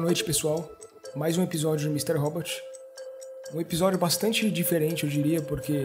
Boa 0.00 0.06
noite, 0.06 0.24
pessoal. 0.24 0.66
Mais 1.14 1.36
um 1.36 1.42
episódio 1.42 1.86
do 1.86 1.92
Mr. 1.92 2.14
Robot. 2.14 2.58
Um 3.54 3.60
episódio 3.60 3.98
bastante 3.98 4.50
diferente, 4.50 5.04
eu 5.04 5.10
diria, 5.10 5.42
porque 5.42 5.84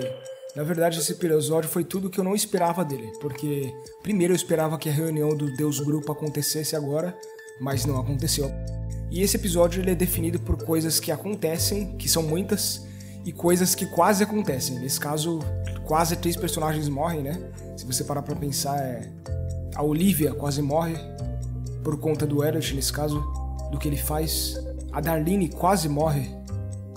na 0.56 0.64
verdade 0.64 0.98
esse 0.98 1.12
episódio 1.12 1.70
foi 1.70 1.84
tudo 1.84 2.10
que 2.10 2.18
eu 2.18 2.24
não 2.24 2.34
esperava 2.34 2.86
dele. 2.86 3.12
Porque 3.20 3.70
primeiro 4.02 4.32
eu 4.32 4.36
esperava 4.38 4.78
que 4.78 4.88
a 4.88 4.92
reunião 4.94 5.36
do 5.36 5.54
Deus 5.58 5.82
Grupo 5.82 6.14
acontecesse 6.14 6.78
agora, 6.78 7.14
mas 7.60 7.86
não 7.86 8.00
aconteceu. 8.00 8.50
E 9.12 9.22
esse 9.22 9.36
episódio 9.36 9.82
ele 9.82 9.92
é 9.92 9.96
definido 9.96 10.40
por 10.40 10.64
coisas 10.64 10.98
que 10.98 11.12
acontecem, 11.12 11.98
que 11.98 12.08
são 12.08 12.24
muitas, 12.24 12.88
e 13.26 13.34
coisas 13.34 13.76
que 13.76 13.86
quase 13.86 14.24
acontecem. 14.24 14.80
Nesse 14.80 14.98
caso, 14.98 15.40
quase 15.86 16.16
três 16.16 16.38
personagens 16.38 16.88
morrem, 16.88 17.22
né? 17.22 17.52
Se 17.76 17.86
você 17.86 18.02
parar 18.06 18.22
pra 18.22 18.34
pensar, 18.34 18.80
é. 18.80 19.12
A 19.76 19.84
Olivia 19.84 20.34
quase 20.34 20.62
morre, 20.62 20.96
por 21.84 22.00
conta 22.00 22.26
do 22.26 22.42
Elliot, 22.46 22.74
nesse 22.74 22.94
caso, 22.94 23.22
do 23.72 23.78
que 23.78 23.88
ele 23.88 23.98
faz. 23.98 24.60
A 24.92 25.02
Darlene 25.02 25.50
quase 25.50 25.90
morre. 25.90 26.30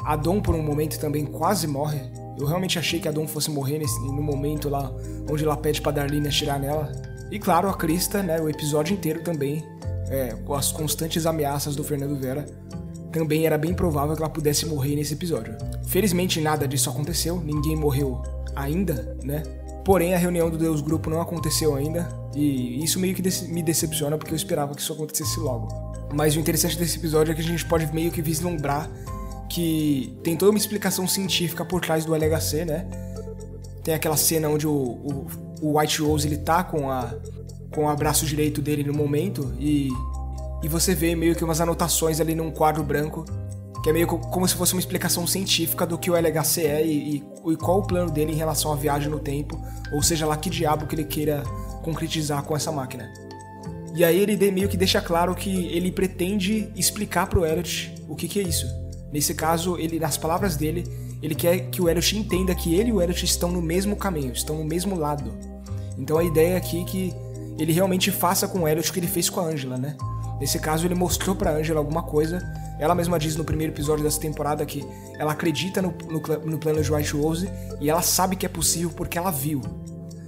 A 0.05 0.17
Dom, 0.17 0.41
por 0.41 0.55
um 0.55 0.63
momento, 0.63 0.99
também 0.99 1.27
quase 1.27 1.67
morre. 1.67 2.01
Eu 2.39 2.47
realmente 2.47 2.79
achei 2.79 3.01
que 3.01 3.09
a 3.09 3.13
Dom 3.13 3.27
fosse 3.27 3.51
morrer 3.51 3.79
nesse, 3.79 3.99
no 4.01 4.23
momento 4.23 4.69
lá 4.69 4.93
onde 5.31 5.45
ela 5.45 5.57
pede 5.57 5.81
pra 5.81 5.93
Darlene 5.93 6.29
atirar 6.29 6.59
nela. 6.59 6.91
E 7.31 7.39
claro, 7.39 7.69
a 7.69 7.75
Krista, 7.75 8.23
né, 8.23 8.41
o 8.41 8.49
episódio 8.49 8.95
inteiro 8.95 9.23
também, 9.23 9.65
é, 10.09 10.35
com 10.47 10.55
as 10.55 10.73
constantes 10.73 11.27
ameaças 11.27 11.77
do 11.77 11.85
Fernando 11.85 12.17
Vera, 12.19 12.47
também 13.13 13.47
era 13.47 13.59
bem 13.59 13.75
provável 13.75 14.15
que 14.15 14.23
ela 14.23 14.31
pudesse 14.31 14.67
morrer 14.67 14.95
nesse 14.97 15.15
episódio. 15.15 15.57
Felizmente 15.87 16.41
nada 16.41 16.67
disso 16.67 16.89
aconteceu, 16.89 17.41
ninguém 17.41 17.77
morreu 17.77 18.23
ainda, 18.55 19.17
né? 19.23 19.43
Porém, 19.85 20.15
a 20.15 20.19
reunião 20.19 20.51
do 20.51 20.59
Deus 20.59 20.81
Grupo 20.81 21.09
não 21.09 21.21
aconteceu 21.21 21.75
ainda, 21.75 22.09
e 22.35 22.83
isso 22.83 23.01
meio 23.01 23.15
que 23.15 23.23
me 23.49 23.63
decepciona 23.63 24.19
porque 24.19 24.33
eu 24.33 24.37
esperava 24.37 24.75
que 24.75 24.81
isso 24.81 24.93
acontecesse 24.93 25.41
logo. 25.41 25.88
Mas 26.13 26.37
o 26.37 26.41
interessante 26.41 26.79
desse 26.79 26.99
episódio 26.99 27.33
é 27.33 27.35
que 27.35 27.41
a 27.41 27.45
gente 27.45 27.65
pode 27.65 27.93
meio 27.93 28.11
que 28.11 28.23
vislumbrar 28.23 28.91
que 29.49 30.17
tem 30.23 30.37
toda 30.37 30.51
uma 30.51 30.59
explicação 30.59 31.07
científica 31.09 31.65
por 31.65 31.81
trás 31.81 32.05
do 32.05 32.15
LHC, 32.15 32.65
né? 32.65 32.87
Tem 33.83 33.95
aquela 33.95 34.17
cena 34.17 34.49
onde 34.49 34.67
o, 34.67 34.73
o, 34.73 35.27
o 35.63 35.79
White 35.79 36.03
Rose 36.03 36.27
ele 36.27 36.37
tá 36.37 36.63
com, 36.63 36.91
a, 36.91 37.15
com 37.73 37.85
o 37.85 37.89
abraço 37.89 38.27
direito 38.27 38.61
dele 38.61 38.85
no 38.85 38.93
momento 38.93 39.55
e, 39.59 39.89
e 40.63 40.69
você 40.69 40.95
vê 40.95 41.15
meio 41.15 41.35
que 41.35 41.43
umas 41.43 41.61
anotações 41.61 42.21
ali 42.21 42.35
num 42.35 42.51
quadro 42.51 42.83
branco 42.83 43.25
que 43.83 43.91
é 43.91 43.93
meio 43.93 44.07
como 44.07 44.47
se 44.47 44.55
fosse 44.55 44.75
uma 44.75 44.81
explicação 44.81 45.27
científica 45.27 45.87
do 45.87 45.97
que 45.97 46.11
o 46.11 46.17
LHC 46.17 46.67
é 46.67 46.85
e, 46.85 47.17
e, 47.17 47.53
e, 47.53 47.57
qual 47.57 47.79
o 47.79 47.87
plano 47.87 48.11
dele 48.11 48.33
em 48.33 48.35
relação 48.35 48.73
à 48.73 48.77
viagem 48.77 49.09
no 49.09 49.21
tempo, 49.21 49.61
ou 49.93 50.03
seja 50.03 50.27
lá 50.27 50.37
que 50.37 50.51
diabo 50.51 50.87
que 50.87 50.95
ele 50.95 51.05
queira 51.05 51.43
concretizar 51.83 52.43
com 52.43 52.57
essa 52.57 52.73
máquina. 52.73 53.11
E 53.95 54.05
aí 54.05 54.19
ele 54.19 54.51
meio 54.51 54.69
que 54.69 54.77
deixa 54.77 55.01
claro 55.01 55.35
que 55.35 55.67
ele 55.67 55.91
pretende 55.91 56.71
explicar 56.77 57.27
pro 57.27 57.45
Elliot 57.45 57.95
o 58.09 58.15
que, 58.15 58.29
que 58.29 58.39
é 58.39 58.43
isso. 58.43 58.67
Nesse 59.13 59.35
caso, 59.35 59.77
ele, 59.79 59.99
nas 59.99 60.17
palavras 60.17 60.57
dele, 60.57 60.85
ele 61.23 61.35
quer 61.35 61.71
que 61.71 61.81
o 61.81 61.89
Elliot 61.89 62.17
entenda 62.17 62.55
que 62.55 62.75
ele 62.75 62.91
e 62.91 62.93
o 62.93 63.01
Elliot 63.01 63.25
estão 63.25 63.51
no 63.51 63.63
mesmo 63.63 63.97
caminho, 63.97 64.33
estão 64.33 64.57
no 64.57 64.65
mesmo 64.65 64.95
lado. 64.95 65.33
Então 65.97 66.19
a 66.19 66.25
ideia 66.25 66.57
aqui 66.57 66.81
é 66.81 66.85
que 66.85 67.15
ele 67.59 67.73
realmente 67.73 68.11
faça 68.13 68.47
com 68.47 68.61
o 68.61 68.69
Elliot 68.69 68.89
o 68.89 68.93
que 68.93 69.01
ele 69.01 69.09
fez 69.09 69.29
com 69.29 69.41
a 69.41 69.45
Angela, 69.45 69.77
né? 69.77 69.97
Nesse 70.41 70.61
caso, 70.61 70.87
ele 70.87 70.95
mostrou 70.95 71.35
pra 71.35 71.57
Angela 71.57 71.81
alguma 71.81 72.03
coisa. 72.03 72.41
Ela 72.79 72.95
mesma 72.95 73.19
diz 73.19 73.35
no 73.35 73.45
primeiro 73.45 73.73
episódio 73.73 74.05
dessa 74.05 74.21
temporada 74.21 74.65
que 74.65 74.87
ela 75.19 75.33
acredita 75.33 75.83
no, 75.83 75.93
no, 76.09 76.21
no 76.47 76.59
plano 76.59 76.81
de 76.81 76.93
White 76.93 77.17
Rose 77.17 77.51
e 77.81 77.91
ela 77.91 78.03
sabe 78.03 78.37
que 78.37 78.47
é 78.47 78.49
possível 78.49 78.91
porque 78.91 79.19
ela 79.19 79.33
viu. 79.33 79.61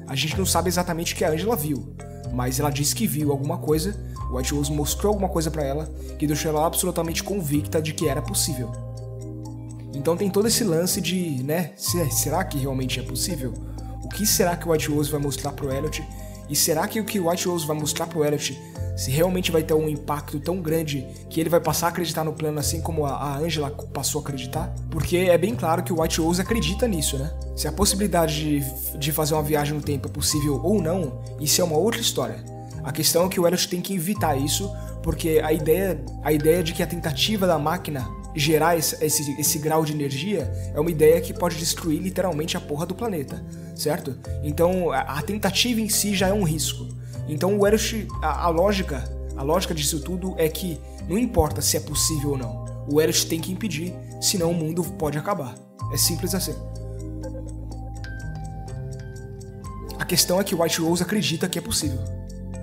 A 0.09 0.17
gente 0.17 0.37
não 0.37 0.45
sabe 0.45 0.69
exatamente 0.69 1.15
o 1.15 1.17
que 1.17 1.25
a 1.25 1.31
Angela 1.31 1.55
viu, 1.55 1.95
mas 2.33 2.61
ela 2.61 2.71
disse 2.71 2.95
que 2.95 3.07
viu 3.07 3.31
alguma 3.31 3.59
coisa. 3.59 3.95
O 4.31 4.37
White 4.37 4.55
Rose 4.55 4.73
mostrou 4.73 5.11
alguma 5.11 5.29
coisa 5.29 5.51
para 5.51 5.65
ela 5.65 5.93
que 6.19 6.27
deixou 6.27 6.51
ela 6.51 6.67
absolutamente 6.67 7.23
convicta 7.23 7.81
de 7.81 7.93
que 7.93 8.09
era 8.09 8.23
possível. 8.23 8.71
Então 9.93 10.17
tem 10.17 10.31
todo 10.31 10.49
esse 10.49 10.65
lance 10.65 11.01
de, 11.01 11.43
né, 11.43 11.73
será 11.77 12.45
que 12.45 12.59
realmente 12.59 13.01
é 13.01 13.03
possível? 13.03 13.53
O 14.05 14.09
que 14.09 14.25
será 14.25 14.57
que 14.57 14.69
o 14.69 14.73
White 14.73 14.89
Rose 14.89 15.11
vai 15.11 15.21
mostrar 15.21 15.53
pro 15.53 15.73
Elliot? 15.73 16.03
E 16.49 16.57
será 16.57 16.87
que 16.89 17.01
o 17.01 17.05
que 17.05 17.21
o 17.21 17.29
White 17.29 17.47
Rose 17.47 17.67
vai 17.67 17.77
mostrar 17.77 18.07
pro 18.07 18.25
Elliot 18.25 18.59
se 19.01 19.11
realmente 19.11 19.51
vai 19.51 19.63
ter 19.63 19.73
um 19.73 19.89
impacto 19.89 20.39
tão 20.39 20.61
grande 20.61 21.07
que 21.31 21.41
ele 21.41 21.49
vai 21.49 21.59
passar 21.59 21.87
a 21.87 21.89
acreditar 21.89 22.23
no 22.23 22.35
plano 22.35 22.61
assim 22.61 22.83
como 22.83 23.07
a 23.07 23.39
Angela 23.39 23.71
passou 23.71 24.19
a 24.19 24.23
acreditar? 24.23 24.75
Porque 24.91 25.17
é 25.17 25.39
bem 25.39 25.55
claro 25.55 25.83
que 25.83 25.91
o 25.91 26.03
White 26.03 26.21
Rose 26.21 26.39
acredita 26.39 26.87
nisso, 26.87 27.17
né? 27.17 27.33
Se 27.57 27.67
a 27.67 27.73
possibilidade 27.73 28.61
de, 28.61 28.99
de 28.99 29.11
fazer 29.11 29.33
uma 29.33 29.43
viagem 29.43 29.73
no 29.73 29.81
tempo 29.81 30.07
é 30.07 30.11
possível 30.11 30.61
ou 30.63 30.83
não, 30.83 31.19
isso 31.41 31.63
é 31.63 31.65
uma 31.65 31.79
outra 31.79 31.99
história. 31.99 32.45
A 32.85 32.93
questão 32.93 33.25
é 33.25 33.29
que 33.31 33.41
o 33.41 33.47
Elliot 33.47 33.69
tem 33.69 33.81
que 33.81 33.95
evitar 33.95 34.37
isso, 34.37 34.71
porque 35.03 35.41
a 35.43 35.51
ideia, 35.51 36.05
a 36.23 36.31
ideia 36.31 36.63
de 36.63 36.75
que 36.75 36.83
a 36.83 36.87
tentativa 36.87 37.47
da 37.47 37.59
máquina 37.59 38.07
gerar 38.37 38.77
esse, 38.77 39.03
esse, 39.03 39.41
esse, 39.41 39.59
grau 39.59 39.83
de 39.83 39.95
energia 39.95 40.53
é 40.75 40.79
uma 40.79 40.91
ideia 40.91 41.23
que 41.23 41.33
pode 41.33 41.57
destruir 41.57 42.03
literalmente 42.03 42.55
a 42.55 42.61
porra 42.61 42.85
do 42.85 42.95
planeta, 42.95 43.43
certo? 43.75 44.15
Então 44.43 44.93
a, 44.93 45.01
a 45.01 45.23
tentativa 45.23 45.81
em 45.81 45.89
si 45.89 46.15
já 46.15 46.29
é 46.29 46.35
um 46.35 46.45
risco. 46.45 47.01
Então 47.29 47.59
o 47.59 47.67
Elliot, 47.67 48.09
a, 48.23 48.47
a, 48.47 48.49
lógica, 48.49 49.05
a 49.37 49.43
lógica 49.43 49.75
disso 49.75 50.01
tudo 50.01 50.35
é 50.37 50.49
que 50.49 50.81
não 51.09 51.19
importa 51.19 51.61
se 51.61 51.77
é 51.77 51.81
possível 51.81 52.31
ou 52.31 52.39
não, 52.39 52.65
o 52.89 53.01
Elliot 53.01 53.27
tem 53.27 53.41
que 53.41 53.53
impedir, 53.53 53.95
senão 54.21 54.51
o 54.51 54.55
mundo 54.55 54.83
pode 54.83 55.19
acabar. 55.19 55.55
É 55.93 55.97
simples 55.97 56.35
assim. 56.35 56.55
A 59.99 60.05
questão 60.05 60.41
é 60.41 60.45
que 60.45 60.55
White 60.55 60.81
Rose 60.81 61.03
acredita 61.03 61.49
que 61.49 61.59
é 61.59 61.63
possível. 61.63 62.01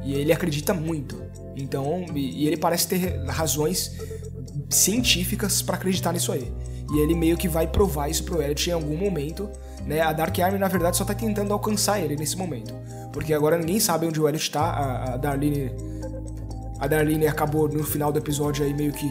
E 0.04 0.14
ele 0.14 0.32
acredita 0.32 0.74
muito. 0.74 1.22
Então, 1.56 2.06
e, 2.16 2.44
e 2.44 2.48
ele 2.48 2.58
parece 2.58 2.88
ter 2.88 3.24
razões 3.26 3.92
científicas 4.70 5.62
para 5.62 5.76
acreditar 5.76 6.14
nisso 6.14 6.32
aí. 6.32 6.52
E 6.94 7.00
ele 7.00 7.14
meio 7.14 7.38
que 7.38 7.48
vai 7.48 7.68
provar 7.68 8.10
isso 8.10 8.24
pro 8.24 8.42
Elliot 8.42 8.70
em 8.70 8.74
algum 8.74 8.98
momento, 8.98 9.50
né? 9.88 10.02
A 10.02 10.12
Dark 10.12 10.38
Army, 10.38 10.60
na 10.60 10.68
verdade, 10.68 10.98
só 10.98 11.06
tá 11.06 11.14
tentando 11.14 11.54
alcançar 11.54 12.00
ele 12.00 12.16
nesse 12.16 12.38
momento. 12.38 12.74
Porque 13.14 13.34
agora 13.34 13.58
ninguém 13.58 13.80
sabe 13.80 14.06
onde 14.06 14.20
o 14.20 14.28
Elliot 14.28 14.52
tá. 14.52 14.62
A, 14.62 15.14
a 15.14 15.18
Darlene. 15.18 15.72
A 16.80 16.88
Darlene 16.88 17.26
acabou 17.26 17.68
no 17.68 17.84
final 17.84 18.12
do 18.12 18.20
episódio 18.20 18.66
aí 18.66 18.74
meio 18.74 18.92
que 18.92 19.10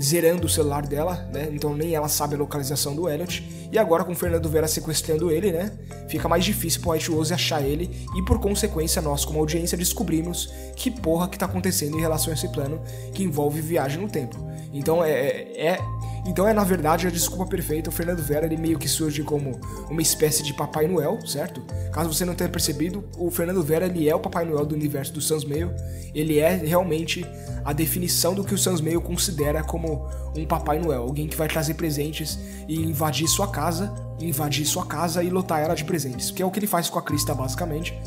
zerando 0.00 0.46
o 0.46 0.50
celular 0.50 0.84
dela, 0.84 1.28
né? 1.32 1.48
Então 1.52 1.74
nem 1.74 1.94
ela 1.94 2.08
sabe 2.08 2.34
a 2.34 2.38
localização 2.38 2.94
do 2.94 3.08
Elliot. 3.08 3.68
E 3.70 3.78
agora 3.78 4.04
com 4.04 4.12
o 4.12 4.14
Fernando 4.14 4.48
Vera 4.48 4.66
sequestrando 4.66 5.30
ele, 5.30 5.52
né? 5.52 5.70
Fica 6.08 6.28
mais 6.28 6.44
difícil 6.44 6.80
pro 6.80 6.90
White 6.90 7.10
Rose 7.10 7.32
achar 7.32 7.62
ele 7.62 8.06
e 8.16 8.22
por 8.22 8.38
consequência 8.38 9.00
nós 9.00 9.24
como 9.24 9.38
audiência 9.38 9.78
descobrimos 9.78 10.52
que 10.76 10.90
porra 10.90 11.28
que 11.28 11.38
tá 11.38 11.46
acontecendo 11.46 11.96
em 11.96 12.00
relação 12.00 12.32
a 12.32 12.34
esse 12.34 12.48
plano 12.48 12.82
que 13.14 13.22
envolve 13.22 13.60
viagem 13.60 14.02
no 14.02 14.08
tempo. 14.08 14.36
Então 14.74 15.02
é, 15.04 15.10
é, 15.10 15.66
é 15.66 15.78
então 16.24 16.46
é 16.46 16.52
na 16.52 16.62
verdade 16.62 17.06
a 17.06 17.10
desculpa 17.10 17.46
perfeita. 17.46 17.90
O 17.90 17.92
Fernando 17.92 18.22
Vera 18.22 18.46
ele 18.46 18.56
meio 18.56 18.78
que 18.78 18.88
surge 18.88 19.22
como 19.22 19.60
uma 19.90 20.00
espécie 20.00 20.42
de 20.42 20.54
Papai 20.54 20.86
Noel, 20.86 21.18
certo? 21.26 21.60
Caso 21.92 22.12
você 22.12 22.24
não 22.24 22.34
tenha 22.34 22.48
percebido, 22.48 23.04
o 23.16 23.30
Fernando 23.30 23.62
Vera 23.62 23.86
ele 23.86 24.08
é 24.08 24.14
o 24.14 24.20
Papai 24.20 24.44
Noel 24.44 24.64
do 24.64 24.74
universo 24.74 25.12
do 25.12 25.20
Sans 25.20 25.44
Meio. 25.44 25.74
Ele 26.14 26.38
é 26.38 26.54
realmente 26.54 27.26
a 27.64 27.72
definição 27.72 28.34
do 28.34 28.44
que 28.44 28.54
o 28.54 28.58
Sans 28.58 28.80
Meio 28.80 29.00
considera 29.00 29.64
como 29.64 30.08
um 30.36 30.46
Papai 30.46 30.78
Noel, 30.78 31.02
alguém 31.02 31.26
que 31.26 31.36
vai 31.36 31.48
trazer 31.48 31.74
presentes 31.74 32.38
e 32.68 32.76
invadir 32.76 33.26
sua 33.26 33.48
casa, 33.48 33.92
invadir 34.20 34.64
sua 34.64 34.86
casa 34.86 35.22
e 35.22 35.30
lotar 35.30 35.60
ela 35.60 35.74
de 35.74 35.84
presentes, 35.84 36.30
que 36.30 36.42
é 36.42 36.46
o 36.46 36.50
que 36.50 36.58
ele 36.58 36.66
faz 36.66 36.88
com 36.88 36.98
a 36.98 37.02
Krista 37.02 37.34
basicamente. 37.34 37.98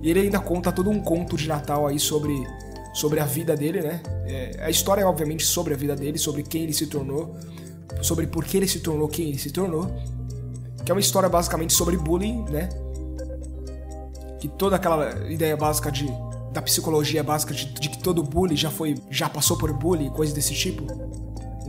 E 0.00 0.10
ele 0.10 0.20
ainda 0.20 0.40
conta 0.40 0.72
todo 0.72 0.90
um 0.90 1.00
conto 1.00 1.36
de 1.36 1.46
Natal 1.46 1.86
aí 1.86 1.98
sobre 1.98 2.32
sobre 2.92 3.20
a 3.20 3.24
vida 3.24 3.56
dele, 3.56 3.80
né? 3.80 4.00
É, 4.26 4.60
a 4.64 4.70
história 4.70 5.02
é 5.02 5.04
obviamente 5.04 5.44
sobre 5.44 5.72
a 5.74 5.76
vida 5.76 5.96
dele, 5.96 6.18
sobre 6.18 6.42
quem 6.42 6.64
ele 6.64 6.72
se 6.72 6.86
tornou, 6.86 7.34
sobre 8.02 8.26
por 8.26 8.44
que 8.44 8.56
ele 8.56 8.68
se 8.68 8.80
tornou 8.80 9.08
quem 9.08 9.28
ele 9.28 9.38
se 9.38 9.50
tornou. 9.50 9.90
Que 10.84 10.90
é 10.90 10.94
uma 10.94 11.00
história 11.00 11.28
basicamente 11.28 11.72
sobre 11.72 11.96
bullying, 11.96 12.44
né? 12.50 12.68
Que 14.40 14.48
toda 14.48 14.76
aquela 14.76 15.30
ideia 15.30 15.56
básica 15.56 15.90
de 15.90 16.06
da 16.52 16.60
psicologia 16.60 17.22
básica 17.22 17.54
de, 17.54 17.64
de 17.64 17.88
que 17.88 17.98
todo 17.98 18.22
bully 18.22 18.54
já 18.54 18.70
foi 18.70 18.94
já 19.10 19.28
passou 19.28 19.56
por 19.56 19.72
bullying, 19.72 20.10
coisa 20.10 20.34
desse 20.34 20.54
tipo. 20.54 20.84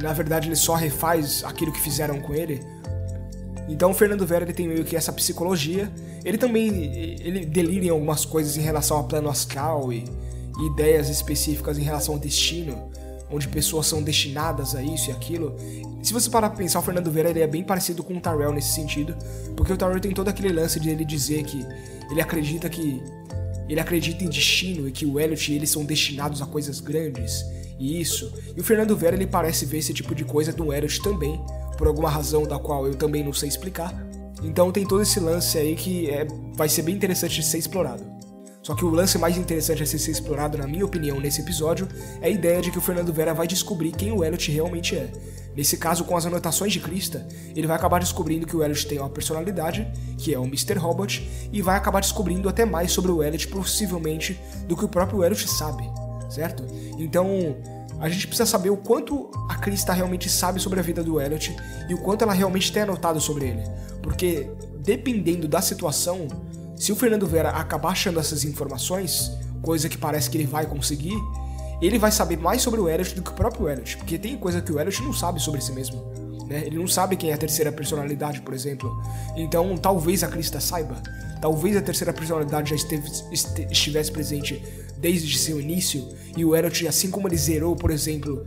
Na 0.01 0.11
verdade 0.11 0.49
ele 0.49 0.55
só 0.55 0.75
refaz 0.75 1.43
aquilo 1.45 1.71
que 1.71 1.79
fizeram 1.79 2.19
com 2.19 2.33
ele. 2.33 2.59
Então 3.69 3.91
o 3.91 3.93
Fernando 3.93 4.25
Vera 4.25 4.43
ele 4.43 4.53
tem 4.53 4.67
meio 4.67 4.83
que 4.83 4.95
essa 4.95 5.13
psicologia. 5.13 5.89
Ele 6.25 6.37
também 6.37 6.67
ele 7.21 7.45
delira 7.45 7.85
em 7.85 7.89
algumas 7.89 8.25
coisas 8.25 8.57
em 8.57 8.61
relação 8.61 8.97
ao 8.97 9.05
plano 9.05 9.29
astral 9.29 9.93
e 9.93 10.05
ideias 10.59 11.09
específicas 11.09 11.77
em 11.77 11.83
relação 11.83 12.15
ao 12.15 12.19
destino, 12.19 12.89
onde 13.31 13.47
pessoas 13.47 13.87
são 13.87 14.03
destinadas 14.03 14.75
a 14.75 14.83
isso 14.83 15.09
e 15.09 15.13
aquilo. 15.13 15.55
se 16.03 16.13
você 16.13 16.29
parar 16.29 16.49
pra 16.49 16.57
pensar, 16.57 16.79
o 16.79 16.83
Fernando 16.83 17.09
Vera 17.11 17.29
ele 17.29 17.41
é 17.41 17.47
bem 17.47 17.63
parecido 17.63 18.03
com 18.03 18.15
o 18.15 18.21
Tyrell 18.21 18.53
nesse 18.53 18.73
sentido, 18.73 19.15
porque 19.55 19.73
o 19.73 19.77
Tyrell 19.77 19.99
tem 19.99 20.13
todo 20.13 20.27
aquele 20.27 20.53
lance 20.53 20.79
de 20.79 20.89
ele 20.89 21.03
dizer 21.03 21.43
que 21.43 21.65
ele 22.11 22.21
acredita 22.21 22.69
que 22.69 23.01
ele 23.67 23.79
acredita 23.79 24.23
em 24.23 24.29
destino 24.29 24.87
e 24.87 24.91
que 24.91 25.05
o 25.05 25.19
Elliot 25.19 25.51
e 25.51 25.55
eles 25.55 25.69
são 25.69 25.85
destinados 25.85 26.41
a 26.41 26.45
coisas 26.45 26.79
grandes 26.79 27.45
e 27.79 27.99
isso. 27.99 28.31
E 28.55 28.59
o 28.59 28.63
Fernando 28.63 28.95
Vera 28.95 29.15
ele 29.15 29.25
parece 29.25 29.65
ver 29.65 29.79
esse 29.79 29.93
tipo 29.93 30.13
de 30.13 30.23
coisa 30.23 30.51
do 30.51 30.73
Elliot 30.73 31.01
também, 31.01 31.41
por 31.77 31.87
alguma 31.87 32.09
razão 32.09 32.43
da 32.43 32.59
qual 32.59 32.85
eu 32.85 32.95
também 32.95 33.23
não 33.23 33.33
sei 33.33 33.49
explicar. 33.49 33.93
Então 34.43 34.71
tem 34.71 34.85
todo 34.85 35.01
esse 35.01 35.19
lance 35.19 35.57
aí 35.57 35.75
que 35.75 36.09
é, 36.09 36.27
vai 36.55 36.67
ser 36.67 36.81
bem 36.81 36.93
interessante 36.93 37.35
de 37.35 37.45
ser 37.45 37.57
explorado. 37.57 38.12
Só 38.63 38.73
que 38.73 38.85
o 38.85 38.89
lance 38.89 39.17
mais 39.17 39.37
interessante 39.37 39.83
a 39.83 39.85
ser 39.85 40.09
explorado, 40.09 40.57
na 40.57 40.65
minha 40.65 40.85
opinião, 40.85 41.19
nesse 41.19 41.41
episódio, 41.41 41.85
é 42.21 42.27
a 42.27 42.29
ideia 42.29 42.61
de 42.61 42.71
que 42.71 42.77
o 42.77 42.81
Fernando 42.81 43.11
Vera 43.11 43.33
vai 43.33 43.45
descobrir 43.45 43.91
quem 43.91 44.13
o 44.13 44.23
Elliot 44.23 44.49
realmente 44.49 44.95
é. 44.95 45.11
Nesse 45.53 45.75
caso, 45.75 46.05
com 46.05 46.15
as 46.15 46.25
anotações 46.25 46.71
de 46.71 46.79
Krista, 46.79 47.27
ele 47.53 47.67
vai 47.67 47.75
acabar 47.75 47.99
descobrindo 47.99 48.47
que 48.47 48.55
o 48.55 48.63
Elliot 48.63 48.87
tem 48.87 48.99
uma 48.99 49.09
personalidade, 49.09 49.85
que 50.17 50.33
é 50.33 50.39
o 50.39 50.45
Mr. 50.45 50.75
Robot, 50.75 51.29
e 51.51 51.61
vai 51.61 51.75
acabar 51.75 51.99
descobrindo 51.99 52.47
até 52.47 52.63
mais 52.63 52.91
sobre 52.91 53.11
o 53.11 53.21
Elliot, 53.21 53.49
possivelmente, 53.49 54.39
do 54.65 54.77
que 54.77 54.85
o 54.85 54.89
próprio 54.89 55.23
Elliot 55.25 55.47
sabe, 55.47 55.83
certo? 56.29 56.63
Então, 56.97 57.57
a 57.99 58.07
gente 58.07 58.27
precisa 58.27 58.49
saber 58.49 58.69
o 58.69 58.77
quanto 58.77 59.29
a 59.49 59.55
Krista 59.55 59.91
realmente 59.91 60.29
sabe 60.29 60.59
sobre 60.59 60.79
a 60.79 60.83
vida 60.83 61.03
do 61.03 61.19
Elliot 61.19 61.55
e 61.89 61.93
o 61.93 61.97
quanto 61.97 62.23
ela 62.23 62.33
realmente 62.33 62.71
tem 62.71 62.83
anotado 62.83 63.19
sobre 63.19 63.45
ele. 63.45 63.63
Porque, 64.01 64.49
dependendo 64.79 65.47
da 65.47 65.61
situação, 65.61 66.27
se 66.75 66.91
o 66.91 66.95
Fernando 66.95 67.27
Vera 67.27 67.49
acabar 67.49 67.89
achando 67.89 68.19
essas 68.19 68.43
informações, 68.43 69.31
coisa 69.61 69.87
que 69.87 69.97
parece 69.97 70.29
que 70.29 70.37
ele 70.37 70.47
vai 70.47 70.65
conseguir, 70.65 71.15
ele 71.81 71.99
vai 71.99 72.11
saber 72.11 72.37
mais 72.37 72.61
sobre 72.61 72.79
o 72.79 72.89
Elliot 72.89 73.15
do 73.15 73.21
que 73.21 73.31
o 73.31 73.33
próprio 73.33 73.69
Elliot, 73.69 73.97
porque 73.97 74.17
tem 74.17 74.37
coisa 74.37 74.61
que 74.61 74.71
o 74.71 74.79
Elliot 74.79 75.01
não 75.01 75.13
sabe 75.13 75.39
sobre 75.39 75.61
si 75.61 75.71
mesmo. 75.71 76.01
Né? 76.47 76.63
Ele 76.65 76.77
não 76.77 76.87
sabe 76.87 77.15
quem 77.15 77.31
é 77.31 77.33
a 77.33 77.37
terceira 77.37 77.71
personalidade, 77.71 78.41
por 78.41 78.53
exemplo. 78.53 79.01
Então, 79.35 79.77
talvez 79.77 80.23
a 80.23 80.27
Krista 80.27 80.59
saiba. 80.59 81.01
Talvez 81.41 81.75
a 81.75 81.81
terceira 81.81 82.13
personalidade 82.13 82.69
já 82.69 82.75
esteve, 82.75 83.09
este, 83.31 83.67
estivesse 83.69 84.11
presente 84.11 84.63
desde 84.97 85.37
seu 85.37 85.59
início, 85.59 86.07
e 86.37 86.45
o 86.45 86.55
Elliot, 86.55 86.87
assim 86.87 87.11
como 87.11 87.27
ele 87.27 87.35
zerou, 87.35 87.75
por 87.75 87.91
exemplo, 87.91 88.45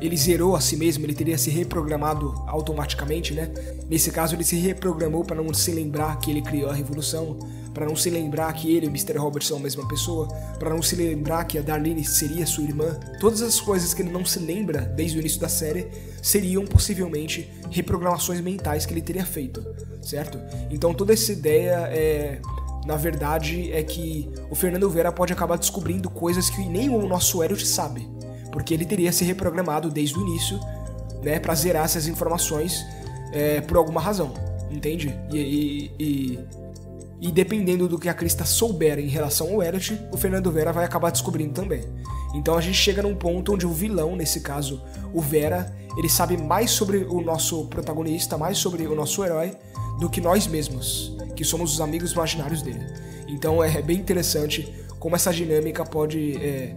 ele 0.00 0.16
zerou 0.16 0.56
a 0.56 0.60
si 0.60 0.76
mesmo, 0.76 1.04
ele 1.04 1.14
teria 1.14 1.36
se 1.36 1.50
reprogramado 1.50 2.34
automaticamente, 2.46 3.34
né? 3.34 3.50
Nesse 3.88 4.10
caso, 4.10 4.34
ele 4.34 4.44
se 4.44 4.56
reprogramou 4.56 5.24
para 5.24 5.36
não 5.36 5.52
se 5.52 5.70
lembrar 5.70 6.18
que 6.18 6.30
ele 6.30 6.42
criou 6.42 6.70
a 6.70 6.74
revolução, 6.74 7.38
para 7.72 7.86
não 7.86 7.94
se 7.94 8.10
lembrar 8.10 8.52
que 8.52 8.74
ele 8.74 8.86
e 8.86 8.88
o 8.88 8.90
Mr. 8.90 9.16
Robert 9.16 9.42
são 9.42 9.58
a 9.58 9.60
mesma 9.60 9.86
pessoa, 9.86 10.26
para 10.58 10.70
não 10.70 10.82
se 10.82 10.96
lembrar 10.96 11.44
que 11.44 11.58
a 11.58 11.62
Darlene 11.62 12.04
seria 12.04 12.46
sua 12.46 12.64
irmã. 12.64 12.98
Todas 13.20 13.42
as 13.42 13.60
coisas 13.60 13.94
que 13.94 14.02
ele 14.02 14.10
não 14.10 14.24
se 14.24 14.38
lembra 14.38 14.80
desde 14.80 15.18
o 15.18 15.20
início 15.20 15.40
da 15.40 15.48
série 15.48 15.88
seriam 16.22 16.64
possivelmente 16.64 17.50
reprogramações 17.70 18.40
mentais 18.40 18.84
que 18.84 18.92
ele 18.92 19.02
teria 19.02 19.24
feito, 19.24 19.64
certo? 20.02 20.38
Então 20.70 20.92
toda 20.92 21.12
essa 21.12 21.32
ideia 21.32 21.88
é 21.90 22.40
na 22.86 22.96
verdade 22.96 23.70
é 23.72 23.82
que 23.82 24.28
o 24.50 24.54
Fernando 24.54 24.88
Vera 24.88 25.12
pode 25.12 25.32
acabar 25.32 25.56
descobrindo 25.56 26.08
coisas 26.08 26.48
que 26.48 26.64
nem 26.64 26.88
o 26.88 27.06
nosso 27.06 27.42
Elliot 27.42 27.66
sabe 27.66 28.08
porque 28.50 28.74
ele 28.74 28.84
teria 28.84 29.12
se 29.12 29.24
reprogramado 29.24 29.90
desde 29.90 30.18
o 30.18 30.22
início, 30.22 30.58
né, 31.22 31.38
para 31.38 31.54
zerar 31.54 31.84
essas 31.84 32.06
informações 32.06 32.84
é, 33.32 33.60
por 33.60 33.76
alguma 33.76 34.00
razão, 34.00 34.32
entende? 34.70 35.14
E, 35.30 35.38
e, 35.38 35.94
e, 35.98 36.38
e, 37.20 37.32
dependendo 37.32 37.86
do 37.86 37.98
que 37.98 38.08
a 38.08 38.14
Krista 38.14 38.44
souber 38.44 38.98
em 38.98 39.08
relação 39.08 39.54
ao 39.54 39.62
Elliot, 39.62 40.00
o 40.10 40.16
Fernando 40.16 40.50
Vera 40.50 40.72
vai 40.72 40.84
acabar 40.84 41.10
descobrindo 41.10 41.52
também. 41.52 41.84
Então 42.34 42.56
a 42.56 42.60
gente 42.60 42.76
chega 42.76 43.02
num 43.02 43.14
ponto 43.14 43.54
onde 43.54 43.66
o 43.66 43.72
vilão, 43.72 44.16
nesse 44.16 44.40
caso 44.40 44.82
o 45.12 45.20
Vera, 45.20 45.74
ele 45.96 46.08
sabe 46.08 46.36
mais 46.36 46.70
sobre 46.70 46.98
o 46.98 47.20
nosso 47.20 47.66
protagonista, 47.66 48.38
mais 48.38 48.58
sobre 48.58 48.86
o 48.86 48.94
nosso 48.94 49.24
herói, 49.24 49.56
do 49.98 50.08
que 50.08 50.20
nós 50.20 50.46
mesmos, 50.46 51.16
que 51.36 51.44
somos 51.44 51.74
os 51.74 51.80
amigos 51.80 52.12
imaginários 52.12 52.62
dele. 52.62 52.84
Então 53.28 53.62
é 53.62 53.82
bem 53.82 53.98
interessante 53.98 54.72
como 54.98 55.16
essa 55.16 55.32
dinâmica 55.32 55.84
pode 55.84 56.36
é, 56.36 56.74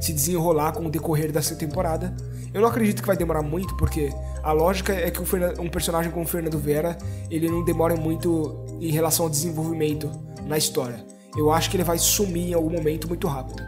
se 0.00 0.12
desenrolar 0.12 0.72
com 0.72 0.86
o 0.86 0.90
decorrer 0.90 1.32
dessa 1.32 1.54
temporada. 1.54 2.14
Eu 2.52 2.60
não 2.60 2.68
acredito 2.68 3.02
que 3.02 3.06
vai 3.06 3.16
demorar 3.16 3.42
muito, 3.42 3.76
porque 3.76 4.12
a 4.42 4.52
lógica 4.52 4.92
é 4.92 5.10
que 5.10 5.20
um 5.60 5.68
personagem 5.68 6.10
como 6.10 6.24
o 6.24 6.28
Fernando 6.28 6.58
Vera, 6.58 6.96
ele 7.30 7.48
não 7.48 7.64
demora 7.64 7.96
muito 7.96 8.64
em 8.80 8.90
relação 8.90 9.26
ao 9.26 9.30
desenvolvimento 9.30 10.10
na 10.46 10.56
história. 10.56 11.04
Eu 11.36 11.52
acho 11.52 11.70
que 11.70 11.76
ele 11.76 11.84
vai 11.84 11.98
sumir 11.98 12.50
em 12.50 12.54
algum 12.54 12.70
momento 12.70 13.06
muito 13.06 13.26
rápido. 13.26 13.62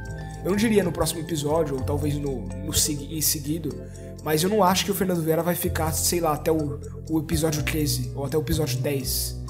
Eu 0.45 0.51
não 0.51 0.57
diria 0.57 0.83
no 0.83 0.91
próximo 0.91 1.21
episódio, 1.21 1.77
ou 1.77 1.83
talvez 1.83 2.15
no, 2.17 2.41
no 2.41 2.73
em 2.73 3.21
seguido, 3.21 3.75
mas 4.25 4.43
eu 4.43 4.49
não 4.49 4.63
acho 4.63 4.85
que 4.85 4.91
o 4.91 4.95
Fernando 4.95 5.23
Vera 5.23 5.43
vai 5.43 5.55
ficar, 5.55 5.93
sei 5.93 6.21
lá, 6.21 6.33
até 6.33 6.51
o, 6.51 6.81
o 7.11 7.19
episódio 7.19 7.63
13, 7.63 8.13
ou 8.15 8.25
até 8.25 8.39
o 8.39 8.41
episódio 8.41 8.79
10. 8.79 9.41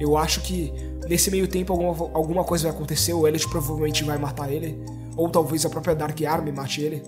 Eu 0.00 0.16
acho 0.16 0.40
que 0.40 0.72
nesse 1.08 1.30
meio 1.30 1.46
tempo 1.46 1.72
alguma, 1.72 2.10
alguma 2.14 2.44
coisa 2.44 2.68
vai 2.68 2.76
acontecer, 2.76 3.12
o 3.12 3.26
Elliot 3.26 3.48
provavelmente 3.48 4.02
vai 4.02 4.18
matar 4.18 4.50
ele, 4.50 4.82
ou 5.20 5.28
talvez 5.28 5.66
a 5.66 5.68
própria 5.68 5.94
Dark 5.94 6.18
Army 6.22 6.50
mate 6.50 6.80
ele. 6.80 7.02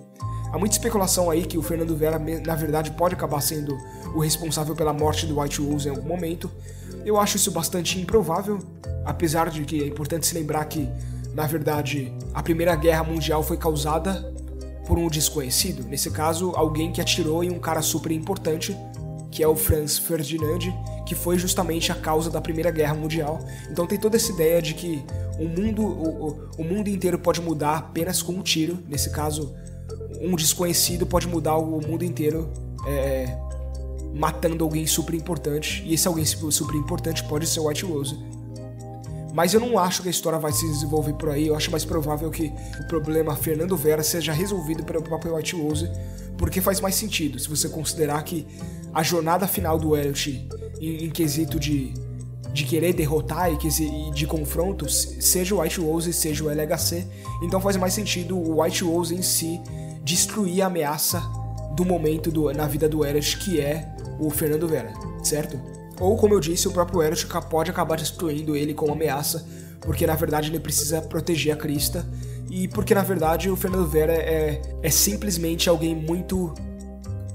Há 0.53 0.59
muita 0.59 0.75
especulação 0.75 1.31
aí 1.31 1.47
que 1.47 1.57
o 1.57 1.63
Fernando 1.63 1.97
Vera, 1.97 2.19
na 2.19 2.55
verdade, 2.55 2.91
pode 2.91 3.15
acabar 3.15 3.41
sendo 3.41 3.75
o 4.15 4.21
responsável 4.21 4.77
pela 4.77 4.93
morte 4.93 5.25
do 5.25 5.41
White 5.41 5.63
Wolves 5.63 5.87
em 5.87 5.89
algum 5.89 6.07
momento. 6.07 6.51
Eu 7.07 7.19
acho 7.19 7.39
isso 7.39 7.51
bastante 7.51 7.99
improvável, 7.99 8.59
apesar 9.07 9.49
de 9.49 9.65
que 9.65 9.83
é 9.83 9.87
importante 9.87 10.27
se 10.27 10.35
lembrar 10.35 10.63
que, 10.67 10.91
na 11.33 11.47
verdade, 11.47 12.13
a 12.35 12.43
Primeira 12.43 12.77
Guerra 12.77 13.03
Mundial 13.03 13.43
foi 13.43 13.57
causada 13.57 14.31
por 14.87 14.99
um 14.99 15.09
desconhecido, 15.09 15.83
nesse 15.85 16.11
caso, 16.11 16.53
alguém 16.55 16.93
que 16.93 17.01
atirou 17.01 17.43
em 17.43 17.51
um 17.51 17.59
cara 17.59 17.81
super 17.81 18.13
importante, 18.13 18.77
que 19.31 19.43
é 19.43 19.49
o 19.49 19.57
Franz 19.57 19.97
Ferdinand, 19.97 20.71
que 21.07 21.15
foi 21.15 21.39
justamente 21.39 21.91
a 21.91 21.95
causa 21.95 22.29
da 22.29 22.43
Primeira 22.43 22.71
Guerra 22.71 22.93
Mundial. 22.95 23.41
Então 23.71 23.87
tem 23.87 23.99
toda 23.99 24.17
essa 24.17 24.31
ideia 24.31 24.61
de 24.61 24.75
que 24.75 25.03
o 25.43 25.49
mundo, 25.49 25.83
o, 25.83 26.51
o 26.59 26.65
mundo 26.65 26.89
inteiro 26.89 27.19
pode 27.19 27.41
mudar 27.41 27.77
apenas 27.79 28.23
com 28.23 28.33
um 28.33 28.43
tiro. 28.43 28.79
Nesse 28.89 29.11
caso, 29.11 29.55
um 30.21 30.37
desconhecido 30.37 31.05
pode 31.05 31.27
mudar 31.27 31.57
o 31.57 31.81
mundo 31.81 32.05
inteiro 32.05 32.51
é, 32.87 33.37
matando 34.15 34.63
alguém 34.63 34.87
super 34.87 35.15
importante. 35.15 35.83
E 35.85 35.95
esse 35.95 36.07
alguém 36.07 36.25
super 36.25 36.77
importante 36.77 37.25
pode 37.25 37.47
ser 37.47 37.61
o 37.61 37.69
White 37.69 37.85
Rose. 37.85 38.17
Mas 39.35 39.55
eu 39.55 39.61
não 39.61 39.79
acho 39.79 40.03
que 40.03 40.09
a 40.09 40.11
história 40.11 40.39
vai 40.39 40.53
se 40.53 40.67
desenvolver 40.67 41.15
por 41.15 41.31
aí. 41.31 41.49
Eu 41.49 41.57
acho 41.57 41.71
mais 41.71 41.85
provável 41.85 42.31
que 42.31 42.53
o 42.81 42.87
problema 42.87 43.35
Fernando 43.35 43.77
Vera 43.77 44.03
seja 44.03 44.33
resolvido 44.33 44.85
pelo 44.85 45.03
próprio 45.03 45.35
White 45.35 45.57
Rose, 45.57 45.91
porque 46.37 46.61
faz 46.61 46.81
mais 46.81 46.95
sentido 46.95 47.39
se 47.39 47.49
você 47.49 47.69
considerar 47.69 48.23
que 48.23 48.47
a 48.93 49.03
jornada 49.03 49.49
final 49.49 49.79
do 49.79 49.97
Elliot 49.97 50.49
em, 50.79 51.05
em 51.07 51.11
quesito 51.11 51.59
de 51.59 51.95
de 52.53 52.65
querer 52.65 52.93
derrotar 52.93 53.53
e, 53.53 53.57
que, 53.57 53.69
e 53.69 54.11
de 54.11 54.27
confrontos, 54.27 55.17
seja 55.21 55.55
o 55.55 55.61
White 55.61 55.81
Rose, 55.81 56.13
seja 56.13 56.45
o 56.45 56.51
LHC. 56.51 57.07
Então 57.43 57.61
faz 57.61 57.77
mais 57.77 57.95
sentido 57.95 58.37
o 58.37 58.63
White 58.63 58.85
Rose 58.85 59.15
em 59.15 59.23
si 59.23 59.61
destruir 60.03 60.63
a 60.63 60.67
ameaça 60.67 61.23
do 61.75 61.85
momento 61.85 62.31
do, 62.31 62.53
na 62.53 62.67
vida 62.67 62.89
do 62.89 63.05
Elliot, 63.05 63.39
que 63.39 63.61
é 63.61 63.89
o 64.19 64.29
Fernando 64.31 64.69
Vera, 64.69 64.93
certo? 65.23 65.59
Ou, 65.99 66.17
como 66.17 66.35
eu 66.35 66.41
disse, 66.41 66.69
o 66.69 66.73
próprio 66.73 67.03
Elliot 67.03 67.27
pode 67.49 67.71
acabar 67.71 67.97
destruindo 67.97 68.57
ele 68.57 68.75
como 68.75 68.93
ameaça, 68.93 69.47
porque 69.81 70.07
na 70.07 70.15
verdade 70.15 70.51
ele 70.51 70.61
precisa 70.61 71.01
proteger 71.01 71.55
a 71.55 71.57
Krista, 71.57 72.07
e 72.51 72.69
porque 72.69 72.95
na 72.95 73.03
verdade 73.03 73.49
o 73.49 73.57
Fernando 73.57 73.87
Vera 73.87 74.13
é, 74.13 74.61
é 74.83 74.91
simplesmente 74.91 75.69
alguém 75.69 75.95
muito 75.95 76.53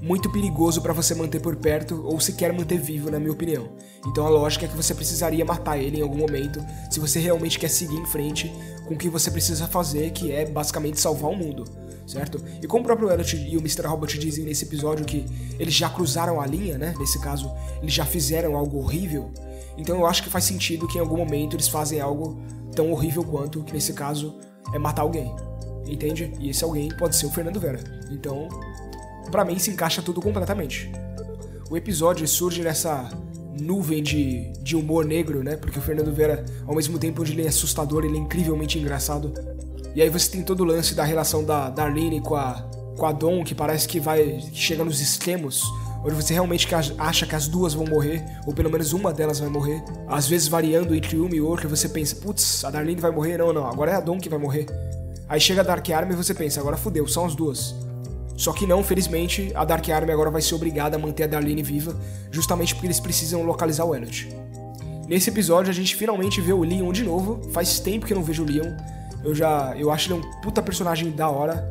muito 0.08 0.30
perigoso 0.30 0.80
para 0.80 0.94
você 0.94 1.14
manter 1.14 1.38
por 1.38 1.54
perto 1.54 2.02
ou 2.02 2.18
sequer 2.18 2.50
manter 2.50 2.80
vivo, 2.80 3.10
na 3.10 3.18
minha 3.18 3.30
opinião. 3.30 3.68
Então 4.06 4.26
a 4.26 4.30
lógica 4.30 4.64
é 4.64 4.68
que 4.68 4.74
você 4.74 4.94
precisaria 4.94 5.44
matar 5.44 5.78
ele 5.78 5.98
em 5.98 6.02
algum 6.02 6.16
momento 6.16 6.64
se 6.90 6.98
você 6.98 7.20
realmente 7.20 7.58
quer 7.58 7.68
seguir 7.68 7.96
em 7.96 8.06
frente 8.06 8.50
com 8.86 8.94
o 8.94 8.96
que 8.96 9.10
você 9.10 9.30
precisa 9.30 9.68
fazer, 9.68 10.10
que 10.12 10.32
é 10.32 10.46
basicamente 10.46 10.98
salvar 10.98 11.30
o 11.30 11.36
mundo, 11.36 11.64
certo? 12.06 12.42
E 12.62 12.66
como 12.66 12.84
o 12.84 12.86
próprio 12.86 13.10
Elliot 13.10 13.36
e 13.36 13.54
o 13.58 13.60
Mr. 13.60 13.86
Robot 13.86 14.18
dizem 14.18 14.46
nesse 14.46 14.64
episódio 14.64 15.04
que 15.04 15.26
eles 15.58 15.74
já 15.74 15.90
cruzaram 15.90 16.40
a 16.40 16.46
linha, 16.46 16.78
né? 16.78 16.94
Nesse 16.98 17.20
caso, 17.20 17.52
eles 17.82 17.92
já 17.92 18.06
fizeram 18.06 18.56
algo 18.56 18.78
horrível. 18.78 19.30
Então 19.76 19.98
eu 19.98 20.06
acho 20.06 20.22
que 20.22 20.30
faz 20.30 20.44
sentido 20.44 20.88
que 20.88 20.96
em 20.96 21.02
algum 21.02 21.18
momento 21.18 21.54
eles 21.54 21.68
fazem 21.68 22.00
algo 22.00 22.40
tão 22.74 22.90
horrível 22.92 23.22
quanto, 23.22 23.62
que 23.62 23.74
nesse 23.74 23.92
caso 23.92 24.38
é 24.72 24.78
matar 24.78 25.02
alguém. 25.02 25.36
Entende? 25.86 26.32
E 26.40 26.48
esse 26.48 26.64
alguém 26.64 26.88
pode 26.96 27.14
ser 27.14 27.26
o 27.26 27.30
Fernando 27.30 27.60
Vera. 27.60 27.80
Então, 28.10 28.48
para 29.30 29.44
mim 29.44 29.58
se 29.58 29.70
encaixa 29.70 30.02
tudo 30.02 30.20
completamente. 30.20 30.90
O 31.70 31.76
episódio 31.76 32.26
surge 32.26 32.62
nessa 32.62 33.10
nuvem 33.60 34.02
de, 34.02 34.52
de 34.62 34.76
humor 34.76 35.04
negro, 35.04 35.42
né? 35.42 35.56
Porque 35.56 35.78
o 35.78 35.82
Fernando 35.82 36.12
Vera, 36.12 36.44
ao 36.66 36.74
mesmo 36.74 36.98
tempo 36.98 37.22
onde 37.22 37.32
ele 37.32 37.44
é 37.44 37.48
assustador, 37.48 38.04
ele 38.04 38.16
é 38.16 38.20
incrivelmente 38.20 38.78
engraçado. 38.78 39.32
E 39.94 40.02
aí 40.02 40.08
você 40.08 40.30
tem 40.30 40.42
todo 40.42 40.60
o 40.60 40.64
lance 40.64 40.94
da 40.94 41.04
relação 41.04 41.44
da 41.44 41.68
Darlene 41.68 42.20
com 42.20 42.36
a, 42.36 42.64
com 42.96 43.04
a 43.04 43.12
Dom, 43.12 43.42
que 43.44 43.54
parece 43.54 43.88
que 43.88 43.98
vai 43.98 44.22
que 44.24 44.56
chega 44.56 44.84
nos 44.84 45.00
extremos, 45.00 45.62
onde 46.04 46.14
você 46.14 46.32
realmente 46.32 46.68
acha 46.96 47.26
que 47.26 47.34
as 47.34 47.48
duas 47.48 47.74
vão 47.74 47.84
morrer, 47.84 48.24
ou 48.46 48.54
pelo 48.54 48.70
menos 48.70 48.92
uma 48.92 49.12
delas 49.12 49.40
vai 49.40 49.48
morrer. 49.48 49.82
Às 50.06 50.28
vezes 50.28 50.46
variando 50.46 50.94
entre 50.94 51.18
uma 51.18 51.34
e 51.34 51.40
outra, 51.40 51.68
você 51.68 51.88
pensa, 51.88 52.16
putz, 52.16 52.64
a 52.64 52.70
Darlene 52.70 53.00
vai 53.00 53.10
morrer? 53.10 53.38
Não, 53.38 53.52
não, 53.52 53.66
agora 53.66 53.90
é 53.90 53.94
a 53.94 54.00
Dom 54.00 54.18
que 54.18 54.28
vai 54.28 54.38
morrer. 54.38 54.66
Aí 55.28 55.40
chega 55.40 55.60
a 55.60 55.64
Dark 55.64 55.88
Army 55.90 56.14
e 56.14 56.16
você 56.16 56.32
pensa, 56.32 56.60
agora 56.60 56.76
fudeu, 56.76 57.06
são 57.06 57.26
as 57.26 57.34
duas. 57.34 57.74
Só 58.38 58.52
que 58.52 58.68
não, 58.68 58.84
felizmente, 58.84 59.50
a 59.52 59.64
Dark 59.64 59.86
Army 59.88 60.12
agora 60.12 60.30
vai 60.30 60.40
ser 60.40 60.54
obrigada 60.54 60.94
a 60.94 60.98
manter 60.98 61.24
a 61.24 61.26
Darlene 61.26 61.60
viva, 61.60 62.00
justamente 62.30 62.72
porque 62.72 62.86
eles 62.86 63.00
precisam 63.00 63.42
localizar 63.42 63.84
o 63.84 63.92
Elliot. 63.96 64.28
Nesse 65.08 65.28
episódio 65.28 65.72
a 65.72 65.74
gente 65.74 65.96
finalmente 65.96 66.40
vê 66.40 66.52
o 66.52 66.62
Leon 66.62 66.92
de 66.92 67.02
novo, 67.02 67.42
faz 67.50 67.80
tempo 67.80 68.06
que 68.06 68.12
eu 68.12 68.16
não 68.16 68.22
vejo 68.22 68.44
o 68.44 68.46
Leon. 68.46 68.76
Eu 69.24 69.34
já, 69.34 69.74
eu 69.76 69.90
acho 69.90 70.12
ele 70.12 70.20
um 70.20 70.40
puta 70.40 70.62
personagem 70.62 71.10
da 71.10 71.28
hora. 71.28 71.66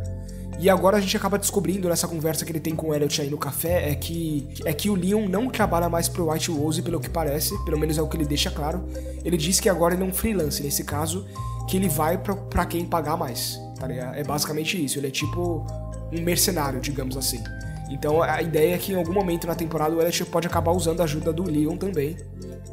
E 0.60 0.70
agora 0.70 0.98
a 0.98 1.00
gente 1.00 1.16
acaba 1.16 1.38
descobrindo 1.38 1.88
nessa 1.88 2.06
conversa 2.06 2.44
que 2.44 2.52
ele 2.52 2.60
tem 2.60 2.76
com 2.76 2.90
o 2.90 2.94
Elliot 2.94 3.22
aí 3.22 3.30
no 3.30 3.38
café 3.38 3.90
é 3.90 3.96
que 3.96 4.50
é 4.66 4.74
que 4.74 4.90
o 4.90 4.96
Leon 4.96 5.26
não 5.30 5.50
trabalha 5.50 5.88
mais 5.88 6.10
pro 6.10 6.30
White 6.30 6.52
Rose, 6.52 6.82
pelo 6.82 7.00
que 7.00 7.10
parece, 7.10 7.58
pelo 7.64 7.80
menos 7.80 7.98
é 7.98 8.02
o 8.02 8.10
que 8.10 8.18
ele 8.18 8.26
deixa 8.26 8.52
claro. 8.52 8.84
Ele 9.24 9.38
diz 9.38 9.62
que 9.62 9.70
agora 9.70 9.94
ele 9.94 10.04
é 10.04 10.06
um 10.06 10.12
freelance 10.14 10.62
nesse 10.62 10.84
caso, 10.84 11.26
que 11.70 11.78
ele 11.78 11.88
vai 11.88 12.18
para 12.18 12.66
quem 12.66 12.84
pagar 12.86 13.16
mais, 13.16 13.58
tá 13.80 13.88
ligado? 13.88 14.16
É 14.16 14.24
basicamente 14.24 14.84
isso, 14.84 15.00
ele 15.00 15.08
é 15.08 15.12
tipo 15.12 15.66
um 16.12 16.22
mercenário, 16.22 16.80
digamos 16.80 17.18
assim. 17.18 17.44
Então 17.90 18.22
a 18.22 18.42
ideia 18.42 18.76
é 18.76 18.78
que 18.78 18.92
em 18.92 18.96
algum 18.96 19.14
momento 19.14 19.48
na 19.48 19.56
temporada 19.56 19.96
o 19.96 20.02
Elliot 20.02 20.26
pode 20.26 20.48
acabar 20.48 20.72
usando 20.72 21.02
a 21.02 21.04
ajuda 21.04 21.32
do 21.32 21.44
Leon 21.44 21.78
também, 21.78 22.18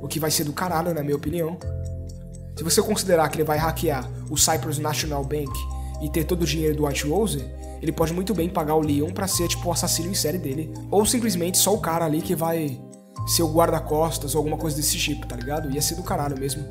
o 0.02 0.08
que 0.08 0.18
vai 0.18 0.30
ser 0.30 0.44
do 0.44 0.52
caralho, 0.52 0.92
na 0.92 1.02
minha 1.02 1.16
opinião. 1.16 1.56
Se 2.56 2.62
você 2.62 2.82
considerar 2.82 3.28
que 3.28 3.36
ele 3.36 3.44
vai 3.44 3.58
hackear 3.58 4.08
o 4.30 4.36
Cyprus 4.36 4.78
National 4.78 5.24
Bank 5.24 5.52
e 6.02 6.08
ter 6.08 6.24
todo 6.24 6.42
o 6.42 6.46
dinheiro 6.46 6.76
do 6.76 6.86
White 6.86 7.06
Rose, 7.06 7.44
ele 7.80 7.92
pode 7.92 8.12
muito 8.12 8.34
bem 8.34 8.48
pagar 8.48 8.74
o 8.74 8.80
Leon 8.80 9.10
para 9.10 9.26
ser 9.26 9.48
tipo 9.48 9.68
o 9.68 9.72
assassino 9.72 10.10
em 10.10 10.14
série 10.14 10.38
dele, 10.38 10.72
ou 10.90 11.04
simplesmente 11.04 11.58
só 11.58 11.74
o 11.74 11.80
cara 11.80 12.04
ali 12.04 12.20
que 12.20 12.34
vai 12.34 12.80
ser 13.26 13.42
o 13.42 13.52
guarda-costas 13.52 14.34
ou 14.34 14.40
alguma 14.40 14.56
coisa 14.56 14.76
desse 14.76 14.96
tipo, 14.98 15.26
tá 15.26 15.36
ligado? 15.36 15.70
Ia 15.70 15.82
ser 15.82 15.94
do 15.94 16.02
caralho 16.02 16.38
mesmo 16.38 16.64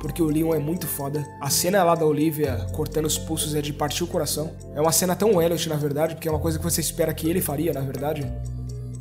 porque 0.00 0.22
o 0.22 0.26
Leon 0.26 0.54
é 0.54 0.58
muito 0.58 0.86
foda. 0.86 1.26
A 1.40 1.50
cena 1.50 1.82
lá 1.82 1.94
da 1.94 2.04
Olivia 2.04 2.66
cortando 2.72 3.06
os 3.06 3.18
pulsos 3.18 3.54
é 3.54 3.62
de 3.62 3.72
partir 3.72 4.04
o 4.04 4.06
coração. 4.06 4.52
É 4.74 4.80
uma 4.80 4.92
cena 4.92 5.16
tão 5.16 5.40
Elliot, 5.40 5.68
na 5.68 5.76
verdade, 5.76 6.14
porque 6.14 6.28
é 6.28 6.30
uma 6.30 6.40
coisa 6.40 6.58
que 6.58 6.64
você 6.64 6.80
espera 6.80 7.12
que 7.14 7.28
ele 7.28 7.40
faria, 7.40 7.72
na 7.72 7.80
verdade. 7.80 8.30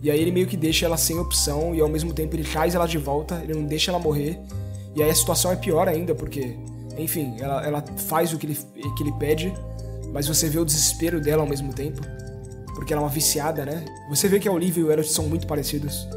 E 0.02 0.12
aí 0.12 0.20
ele 0.20 0.32
meio 0.32 0.48
que 0.48 0.56
deixa 0.56 0.86
ela 0.86 0.98
sem 0.98 1.18
opção 1.18 1.74
e 1.74 1.82
ao 1.82 1.90
mesmo 1.90 2.14
tempo 2.14 2.36
ele 2.36 2.44
traz 2.44 2.75
ela 2.75 2.86
de 2.86 2.98
volta, 2.98 3.42
ele 3.44 3.54
não 3.54 3.64
deixa 3.64 3.92
ela 3.92 4.00
morrer. 4.00 4.40
E 4.96 5.02
aí 5.02 5.10
a 5.10 5.16
situação 5.16 5.52
é 5.52 5.56
pior 5.56 5.90
ainda, 5.90 6.14
porque, 6.14 6.56
enfim, 6.98 7.36
ela, 7.40 7.66
ela 7.66 7.84
faz 8.08 8.32
o 8.32 8.38
que 8.38 8.46
ele, 8.46 8.58
que 8.96 9.04
ele 9.04 9.12
pede, 9.14 9.54
mas 10.14 10.28
você 10.28 10.48
vê 10.48 10.60
o 10.60 10.66
desespero 10.66 11.20
dela 11.20 11.42
ao 11.42 11.50
mesmo 11.50 11.74
tempo. 11.74 12.02
Porque 12.75 12.94
ela 12.94 13.02
é 13.02 13.06
uma 13.06 13.10
viciada, 13.10 13.66
né? 13.66 13.84
Você 14.10 14.28
vê 14.28 14.40
que 14.40 14.48
a 14.48 14.52
Olivia 14.52 14.84
e 14.84 14.86
o 14.86 14.92
Elliot 14.92 15.10
são 15.10 15.28
muito 15.28 15.48
parecidos. 15.48 16.08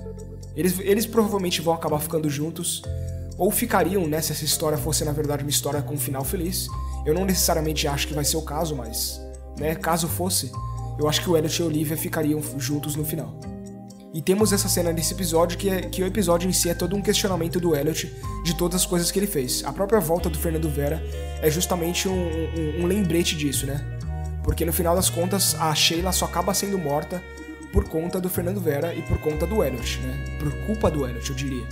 Eles, 0.54 0.78
eles 0.80 1.06
provavelmente 1.06 1.60
vão 1.60 1.72
acabar 1.72 1.98
ficando 1.98 2.28
juntos, 2.28 2.82
ou 3.38 3.50
ficariam, 3.50 4.06
né, 4.06 4.20
se 4.20 4.32
essa 4.32 4.44
história 4.44 4.76
fosse 4.76 5.04
na 5.04 5.12
verdade 5.12 5.44
uma 5.44 5.50
história 5.50 5.80
com 5.80 5.94
um 5.94 5.98
final 5.98 6.24
feliz. 6.24 6.66
Eu 7.06 7.14
não 7.14 7.24
necessariamente 7.24 7.86
acho 7.86 8.08
que 8.08 8.14
vai 8.14 8.24
ser 8.24 8.36
o 8.36 8.42
caso, 8.42 8.74
mas, 8.74 9.20
né, 9.58 9.76
caso 9.76 10.08
fosse, 10.08 10.50
eu 10.98 11.08
acho 11.08 11.22
que 11.22 11.30
o 11.30 11.36
Elliot 11.36 11.62
e 11.62 11.62
a 11.62 11.66
Olivia 11.66 11.96
ficariam 11.96 12.42
juntos 12.58 12.96
no 12.96 13.04
final. 13.04 13.38
E 14.12 14.20
temos 14.20 14.52
essa 14.52 14.68
cena 14.68 14.92
nesse 14.92 15.12
episódio 15.12 15.56
que, 15.56 15.68
é, 15.68 15.82
que 15.82 16.02
o 16.02 16.06
episódio 16.06 16.48
em 16.48 16.52
si 16.52 16.68
é 16.68 16.74
todo 16.74 16.96
um 16.96 17.02
questionamento 17.02 17.60
do 17.60 17.76
Elliot 17.76 18.12
de 18.42 18.56
todas 18.56 18.80
as 18.80 18.86
coisas 18.86 19.10
que 19.10 19.18
ele 19.18 19.26
fez. 19.26 19.62
A 19.64 19.72
própria 19.72 20.00
volta 20.00 20.28
do 20.28 20.38
Fernando 20.38 20.68
Vera 20.68 21.00
é 21.40 21.50
justamente 21.50 22.08
um, 22.08 22.14
um, 22.14 22.82
um 22.82 22.86
lembrete 22.86 23.36
disso, 23.36 23.66
né? 23.66 23.98
Porque 24.42 24.64
no 24.64 24.72
final 24.72 24.96
das 24.96 25.10
contas, 25.10 25.54
a 25.60 25.72
Sheila 25.74 26.10
só 26.10 26.24
acaba 26.24 26.54
sendo 26.54 26.78
morta 26.78 27.22
por 27.70 27.84
conta 27.84 28.18
do 28.18 28.30
Fernando 28.30 28.60
Vera 28.60 28.94
e 28.94 29.02
por 29.02 29.18
conta 29.18 29.46
do 29.46 29.62
Elliot, 29.62 30.00
né? 30.00 30.38
Por 30.40 30.50
culpa 30.66 30.90
do 30.90 31.06
Elliot, 31.06 31.28
eu 31.28 31.36
diria. 31.36 31.66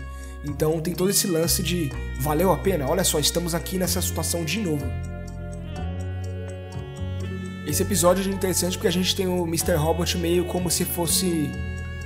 Então 0.48 0.80
tem 0.80 0.94
todo 0.94 1.10
esse 1.10 1.26
lance 1.26 1.62
de 1.62 1.92
valeu 2.20 2.52
a 2.52 2.56
pena, 2.56 2.88
olha 2.88 3.04
só, 3.04 3.18
estamos 3.18 3.54
aqui 3.54 3.76
nessa 3.78 4.00
situação 4.00 4.44
de 4.44 4.60
novo. 4.60 4.84
Esse 7.66 7.82
episódio 7.82 8.30
é 8.30 8.32
interessante 8.32 8.76
porque 8.76 8.86
a 8.86 8.92
gente 8.92 9.14
tem 9.16 9.26
o 9.26 9.44
Mr. 9.44 9.74
Robot 9.74 10.16
meio 10.18 10.44
como 10.44 10.70
se 10.70 10.84
fosse 10.84 11.50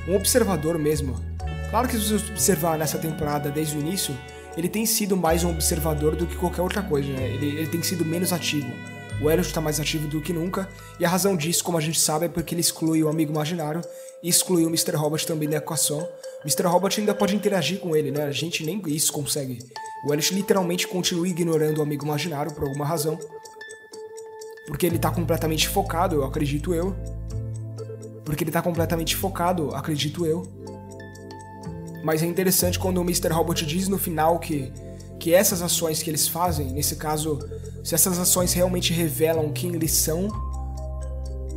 um 0.08 0.16
observador 0.16 0.78
mesmo. 0.78 1.20
Claro 1.68 1.86
que 1.86 1.96
se 1.96 2.18
você 2.18 2.32
observar 2.32 2.78
nessa 2.78 2.98
temporada 2.98 3.50
desde 3.50 3.76
o 3.76 3.80
início, 3.80 4.16
ele 4.56 4.68
tem 4.68 4.86
sido 4.86 5.16
mais 5.16 5.44
um 5.44 5.50
observador 5.50 6.16
do 6.16 6.26
que 6.26 6.34
qualquer 6.34 6.62
outra 6.62 6.82
coisa, 6.82 7.12
né? 7.12 7.28
ele, 7.28 7.58
ele 7.58 7.66
tem 7.66 7.82
sido 7.82 8.04
menos 8.04 8.32
ativo. 8.32 8.72
O 9.20 9.30
Elliot 9.30 9.48
está 9.48 9.60
mais 9.60 9.78
ativo 9.78 10.08
do 10.08 10.20
que 10.20 10.32
nunca, 10.32 10.66
e 10.98 11.04
a 11.04 11.08
razão 11.08 11.36
disso, 11.36 11.62
como 11.62 11.76
a 11.76 11.80
gente 11.80 12.00
sabe, 12.00 12.24
é 12.24 12.28
porque 12.28 12.54
ele 12.54 12.62
exclui 12.62 13.02
o 13.04 13.08
amigo 13.08 13.30
imaginário 13.30 13.82
e 14.22 14.28
excluiu 14.30 14.66
o 14.66 14.70
Mr. 14.70 14.96
Robot 14.96 15.26
também 15.26 15.48
da 15.48 15.58
equação. 15.58 16.08
Mr. 16.44 16.66
Robot 16.66 17.00
ainda 17.00 17.14
pode 17.14 17.36
interagir 17.36 17.78
com 17.80 17.94
ele, 17.94 18.10
né? 18.10 18.24
A 18.24 18.30
gente 18.30 18.64
nem 18.64 18.80
isso 18.86 19.12
consegue. 19.12 19.58
O 20.04 20.12
Elliot 20.12 20.34
literalmente 20.34 20.88
continua 20.88 21.28
ignorando 21.28 21.78
o 21.78 21.82
amigo 21.82 22.04
imaginário 22.04 22.52
por 22.52 22.64
alguma 22.64 22.86
razão. 22.86 23.18
Porque 24.66 24.86
ele 24.86 24.98
tá 24.98 25.10
completamente 25.10 25.68
focado, 25.68 26.16
eu 26.16 26.24
acredito 26.24 26.72
eu. 26.72 26.96
Porque 28.24 28.44
ele 28.44 28.50
tá 28.50 28.62
completamente 28.62 29.16
focado, 29.16 29.74
acredito 29.74 30.24
eu. 30.24 30.46
Mas 32.02 32.22
é 32.22 32.26
interessante 32.26 32.78
quando 32.78 32.98
o 32.98 33.02
Mr. 33.02 33.28
Robot 33.28 33.66
diz 33.66 33.88
no 33.88 33.98
final 33.98 34.38
que, 34.38 34.72
que 35.18 35.34
essas 35.34 35.60
ações 35.60 36.02
que 36.02 36.08
eles 36.08 36.26
fazem, 36.26 36.72
nesse 36.72 36.96
caso, 36.96 37.38
se 37.84 37.94
essas 37.94 38.18
ações 38.18 38.54
realmente 38.54 38.94
revelam 38.94 39.52
quem 39.52 39.74
eles 39.74 39.92
são, 39.92 40.28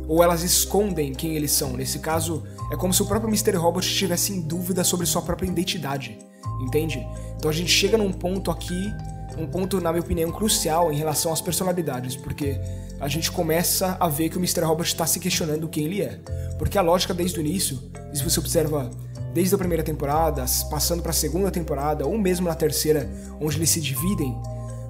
ou 0.06 0.22
elas 0.22 0.42
escondem 0.42 1.14
quem 1.14 1.34
eles 1.36 1.52
são. 1.52 1.72
Nesse 1.72 1.98
caso, 1.98 2.42
é 2.74 2.76
como 2.76 2.92
se 2.92 3.02
o 3.02 3.06
próprio 3.06 3.28
Mr. 3.28 3.56
Robot 3.56 3.86
estivesse 3.86 4.32
em 4.32 4.40
dúvida 4.40 4.84
sobre 4.84 5.06
sua 5.06 5.22
própria 5.22 5.46
identidade, 5.46 6.18
entende? 6.60 7.06
Então 7.36 7.50
a 7.50 7.54
gente 7.54 7.70
chega 7.70 7.96
num 7.96 8.12
ponto 8.12 8.50
aqui, 8.50 8.92
um 9.38 9.46
ponto, 9.46 9.80
na 9.80 9.90
minha 9.92 10.02
opinião, 10.02 10.30
crucial 10.30 10.92
em 10.92 10.96
relação 10.96 11.32
às 11.32 11.40
personalidades, 11.40 12.16
porque 12.16 12.60
a 13.00 13.08
gente 13.08 13.30
começa 13.30 13.96
a 13.98 14.08
ver 14.08 14.28
que 14.28 14.36
o 14.36 14.40
Mr. 14.40 14.60
Robot 14.62 14.88
está 14.88 15.06
se 15.06 15.18
questionando 15.18 15.68
quem 15.68 15.84
ele 15.84 16.02
é. 16.02 16.20
Porque 16.58 16.78
a 16.78 16.82
lógica 16.82 17.12
desde 17.12 17.38
o 17.38 17.40
início, 17.40 17.78
se 18.12 18.22
você 18.22 18.38
observa 18.38 18.90
desde 19.32 19.54
a 19.54 19.58
primeira 19.58 19.82
temporada, 19.82 20.44
passando 20.70 21.02
para 21.02 21.10
a 21.10 21.14
segunda 21.14 21.50
temporada, 21.50 22.06
ou 22.06 22.16
mesmo 22.16 22.48
na 22.48 22.54
terceira, 22.54 23.10
onde 23.40 23.56
eles 23.56 23.70
se 23.70 23.80
dividem, 23.80 24.36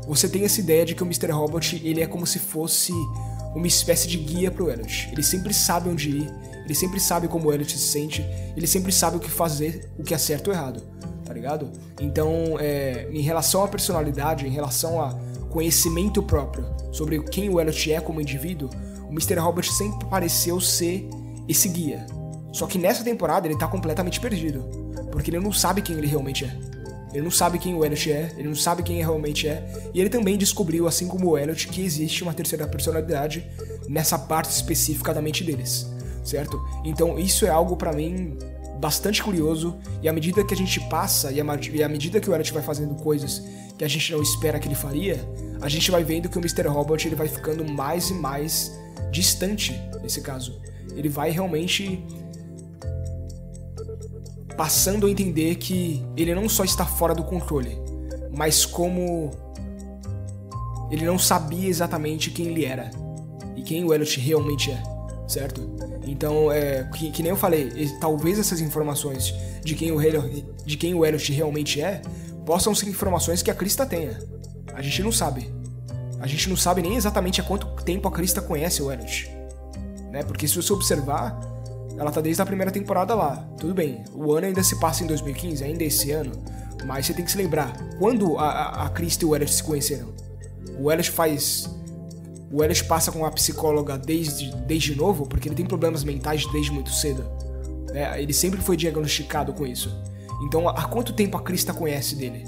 você 0.07 0.29
tem 0.29 0.45
essa 0.45 0.61
ideia 0.61 0.85
de 0.85 0.95
que 0.95 1.03
o 1.03 1.07
Mr. 1.07 1.31
Robot 1.33 1.81
ele 1.83 2.03
é 2.03 2.07
como 2.07 2.27
se 2.27 2.39
fosse 2.39 2.93
uma 3.55 3.67
espécie 3.67 4.07
de 4.07 4.19
guia 4.19 4.51
pro 4.51 4.71
Elliot. 4.71 5.09
Ele 5.13 5.23
sempre 5.23 5.55
sabe 5.55 5.89
onde 5.89 6.11
ir, 6.11 6.33
ele 6.65 6.75
sempre 6.75 6.99
sabe 6.99 7.29
como 7.29 7.53
Elliot 7.53 7.77
se 7.77 7.87
sente, 7.87 8.25
ele 8.57 8.67
sempre 8.67 8.91
sabe 8.91 9.17
o 9.17 9.21
que 9.21 9.31
fazer, 9.31 9.91
o 9.99 10.03
que 10.03 10.15
é 10.15 10.19
certo 10.19 10.49
ou 10.49 10.55
errado, 10.55 10.83
tá 11.25 11.33
ligado? 11.33 11.71
Então, 12.01 12.57
é, 12.59 13.09
em 13.13 13.21
relação 13.21 13.63
à 13.63 13.69
personalidade, 13.69 14.47
em 14.47 14.51
relação 14.51 15.01
a 15.01 15.15
conhecimento 15.51 16.23
próprio 16.23 16.67
sobre 16.91 17.23
quem 17.23 17.49
o 17.49 17.61
Elliot 17.61 17.93
é 17.93 18.01
como 18.01 18.21
indivíduo, 18.21 18.71
o 19.07 19.13
Mr. 19.13 19.39
Robot 19.39 19.73
sempre 19.73 20.07
pareceu 20.09 20.61
ser 20.61 21.09
esse 21.47 21.69
guia. 21.69 22.07
Só 22.53 22.67
que 22.67 22.79
nessa 22.79 23.05
temporada 23.05 23.47
ele 23.47 23.59
tá 23.59 23.69
completamente 23.69 24.21
perdido, 24.21 24.65
porque 25.13 25.31
ele 25.31 25.41
não 25.41 25.53
sabe 25.53 25.83
quem 25.83 25.97
ele 25.97 26.07
realmente 26.07 26.45
é. 26.45 26.57
Ele 27.13 27.23
não 27.23 27.31
sabe 27.31 27.59
quem 27.61 27.75
o 27.77 27.85
Elliot 27.85 28.11
é, 28.11 28.33
ele 28.37 28.49
não 28.49 28.57
sabe 28.57 28.83
quem 28.83 28.97
realmente 28.97 29.47
é, 29.47 29.65
e 29.95 30.01
ele 30.01 30.11
também 30.11 30.37
descobriu, 30.37 30.89
assim 30.89 31.07
como 31.07 31.31
o 31.31 31.39
Elliot, 31.39 31.69
que 31.69 31.81
existe 31.81 32.25
uma 32.25 32.35
terceira 32.35 32.67
personalidade 32.67 33.49
nessa 33.89 34.19
parte 34.19 34.51
específica 34.51 35.15
da 35.15 35.23
mente 35.23 35.45
deles, 35.45 35.89
certo? 36.25 36.61
Então 36.85 37.19
isso 37.19 37.47
é 37.47 37.51
algo 37.51 37.77
para 37.77 37.93
mim 37.93 38.37
bastante 38.81 39.23
curioso, 39.23 39.77
e 40.03 40.09
à 40.09 40.13
medida 40.13 40.45
que 40.45 40.53
a 40.53 40.57
gente 40.57 40.81
passa, 40.89 41.31
e 41.31 41.41
à 41.41 41.89
medida 41.89 42.21
que 42.21 42.29
o 42.29 42.35
Elliot 42.35 42.53
vai 42.53 42.63
fazendo 42.63 42.95
coisas 42.97 43.43
que 43.79 43.85
a 43.85 43.89
gente 43.89 44.13
não 44.13 44.21
espera 44.21 44.59
que 44.59 44.69
ele 44.69 44.75
faria, 44.75 45.19
a 45.61 45.69
gente 45.69 45.91
vai 45.91 46.05
vendo 46.05 46.29
que 46.29 46.37
o 46.37 46.41
Mr. 46.41 46.69
Robot 46.69 47.07
ele 47.09 47.17
vai 47.17 47.29
ficando 47.29 47.65
mais 47.65 48.11
e 48.11 48.15
mais 48.15 48.79
distante 49.11 49.81
nesse 50.03 50.21
caso. 50.21 50.61
Ele 50.95 51.09
vai 51.09 51.31
realmente 51.31 52.05
passando 54.57 55.07
a 55.07 55.11
entender 55.11 55.57
que 55.57 56.05
ele 56.17 56.35
não 56.35 56.49
só 56.49 56.63
está 56.63 56.85
fora 56.85 57.15
do 57.15 57.25
controle, 57.25 57.79
mas 58.31 58.65
como 58.65 59.31
ele 60.91 61.05
não 61.05 61.19
sabia 61.19 61.69
exatamente 61.69 62.31
quem 62.31 62.49
ele 62.49 62.65
era 62.65 62.91
e 63.57 63.63
quem 63.63 63.85
o 63.85 63.95
Elliot 63.95 64.21
realmente 64.21 64.71
é, 64.71 64.83
certo? 65.27 65.63
Então, 66.07 66.51
é, 66.51 66.89
que, 66.95 67.11
que 67.11 67.23
nem 67.23 67.31
eu 67.31 67.37
falei, 67.37 67.91
talvez 68.01 68.39
essas 68.39 68.61
informações 68.61 69.35
de 69.63 69.75
quem, 69.75 69.91
o, 69.93 69.99
de 70.65 70.77
quem 70.77 70.95
o 70.95 71.05
Elliot 71.05 71.33
realmente 71.33 71.81
é 71.81 72.03
possam 72.45 72.75
ser 72.75 72.89
informações 72.89 73.43
que 73.43 73.51
a 73.51 73.55
Krista 73.55 73.87
tenha. 73.87 74.19
A 74.75 74.83
gente 74.83 75.03
não 75.03 75.13
sabe. 75.13 75.53
A 76.21 76.27
gente 76.27 76.49
não 76.49 76.57
sabe 76.57 76.83
nem 76.83 76.97
exatamente 76.97 77.41
há 77.41 77.45
quanto 77.45 77.67
tempo 77.83 78.09
a 78.09 78.13
Krista 78.13 78.41
conhece 78.41 78.83
o 78.83 78.91
Elliot. 78.91 79.31
Né? 80.11 80.23
Porque 80.23 80.47
se 80.47 80.57
você 80.57 80.73
observar, 80.73 81.39
ela 81.99 82.11
tá 82.11 82.21
desde 82.21 82.43
a 82.43 82.47
primeira 82.47 82.71
temporada 82.71 83.15
lá. 83.15 83.37
Tudo 83.59 83.75
bem, 83.75 84.05
o 84.15 84.33
ano 84.33 84.47
ainda 84.47 84.63
se 84.63 84.79
passa 84.79 85.05
em 85.05 85.07
2015, 85.07 85.65
ainda 85.65 85.85
esse 85.85 86.11
ano. 86.11 86.33
Mas 86.87 87.07
você 87.07 87.15
tem 87.15 87.25
que 87.25 87.31
se 87.31 87.39
lembrar, 87.39 87.73
quando 87.99 88.39
a, 88.39 88.49
a, 88.49 88.87
a 88.87 88.89
Krista 88.91 89.25
e 89.25 89.29
o 89.29 89.35
Elliot 89.35 89.53
se 89.53 89.63
conheceram? 89.63 90.13
O 90.79 90.91
Elliot 90.91 91.11
faz. 91.11 91.71
O 92.55 92.63
Elliot 92.63 92.85
passa 92.85 93.11
com 93.11 93.27
a 93.27 93.31
psicóloga 93.33 93.99
desde, 93.99 94.55
desde 94.59 94.95
novo, 94.95 95.27
porque 95.27 95.49
ele 95.49 95.57
tem 95.57 95.67
problemas 95.67 96.05
mentais 96.05 96.47
desde 96.53 96.71
muito 96.71 96.91
cedo. 96.91 97.29
É, 97.93 98.23
ele 98.23 98.33
sempre 98.33 98.61
foi 98.61 98.77
diagnosticado 98.77 99.53
com 99.53 99.67
isso. 99.67 99.93
Então, 100.47 100.69
há 100.69 100.85
quanto 100.85 101.13
tempo 101.13 101.37
a 101.37 101.43
Krista 101.43 101.75
conhece 101.75 102.15
dele? 102.15 102.45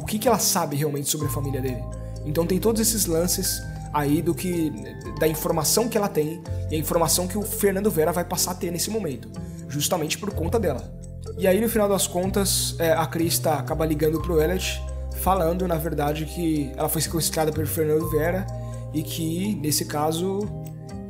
O 0.00 0.06
que, 0.06 0.18
que 0.18 0.26
ela 0.26 0.38
sabe 0.38 0.76
realmente 0.76 1.10
sobre 1.10 1.26
a 1.26 1.30
família 1.30 1.60
dele? 1.60 1.84
Então 2.24 2.46
tem 2.46 2.58
todos 2.58 2.80
esses 2.80 3.04
lances 3.04 3.62
aí 3.92 4.22
do 4.22 4.34
que 4.34 4.72
da 5.18 5.28
informação 5.28 5.90
que 5.90 5.98
ela 5.98 6.08
tem 6.08 6.40
e 6.70 6.76
a 6.76 6.78
informação 6.78 7.28
que 7.28 7.36
o 7.36 7.42
Fernando 7.42 7.90
Vera 7.90 8.12
vai 8.12 8.24
passar 8.24 8.52
a 8.52 8.54
ter 8.54 8.70
nesse 8.70 8.88
momento, 8.88 9.28
justamente 9.68 10.16
por 10.16 10.30
conta 10.32 10.58
dela. 10.58 10.90
E 11.36 11.46
aí 11.46 11.60
no 11.60 11.68
final 11.68 11.88
das 11.88 12.06
contas, 12.06 12.76
é, 12.78 12.92
a 12.92 13.06
Krista 13.06 13.54
acaba 13.54 13.84
ligando 13.84 14.22
pro 14.22 14.40
Elliot, 14.40 14.82
falando 15.16 15.68
na 15.68 15.76
verdade 15.76 16.24
que 16.24 16.72
ela 16.76 16.88
foi 16.88 17.02
sequestrada 17.02 17.52
pelo 17.52 17.66
Fernando 17.66 18.08
Vera 18.10 18.46
e 18.92 19.02
que 19.02 19.54
nesse 19.56 19.84
caso 19.84 20.40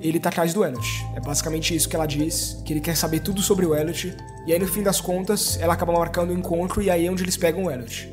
ele 0.01 0.19
tá 0.19 0.31
atrás 0.31 0.55
do 0.55 0.65
Elliot. 0.65 1.07
É 1.15 1.21
basicamente 1.21 1.75
isso 1.75 1.89
que 1.89 1.95
ela 1.95 2.07
diz, 2.07 2.61
que 2.65 2.73
ele 2.73 2.81
quer 2.81 2.97
saber 2.97 3.21
tudo 3.21 3.43
sobre 3.43 3.67
o 3.67 3.75
Elliot. 3.75 4.17
E 4.47 4.53
aí 4.53 4.59
no 4.59 4.67
fim 4.67 4.83
das 4.83 5.01
contas, 5.01 5.59
ela 5.61 5.75
acaba 5.75 5.93
marcando 5.93 6.31
o 6.31 6.35
um 6.35 6.39
encontro 6.39 6.81
e 6.81 6.91
aí 6.91 7.07
é 7.07 7.11
onde 7.11 7.23
eles 7.23 7.37
pegam 7.37 7.65
o 7.65 7.71
Elliot. 7.71 8.11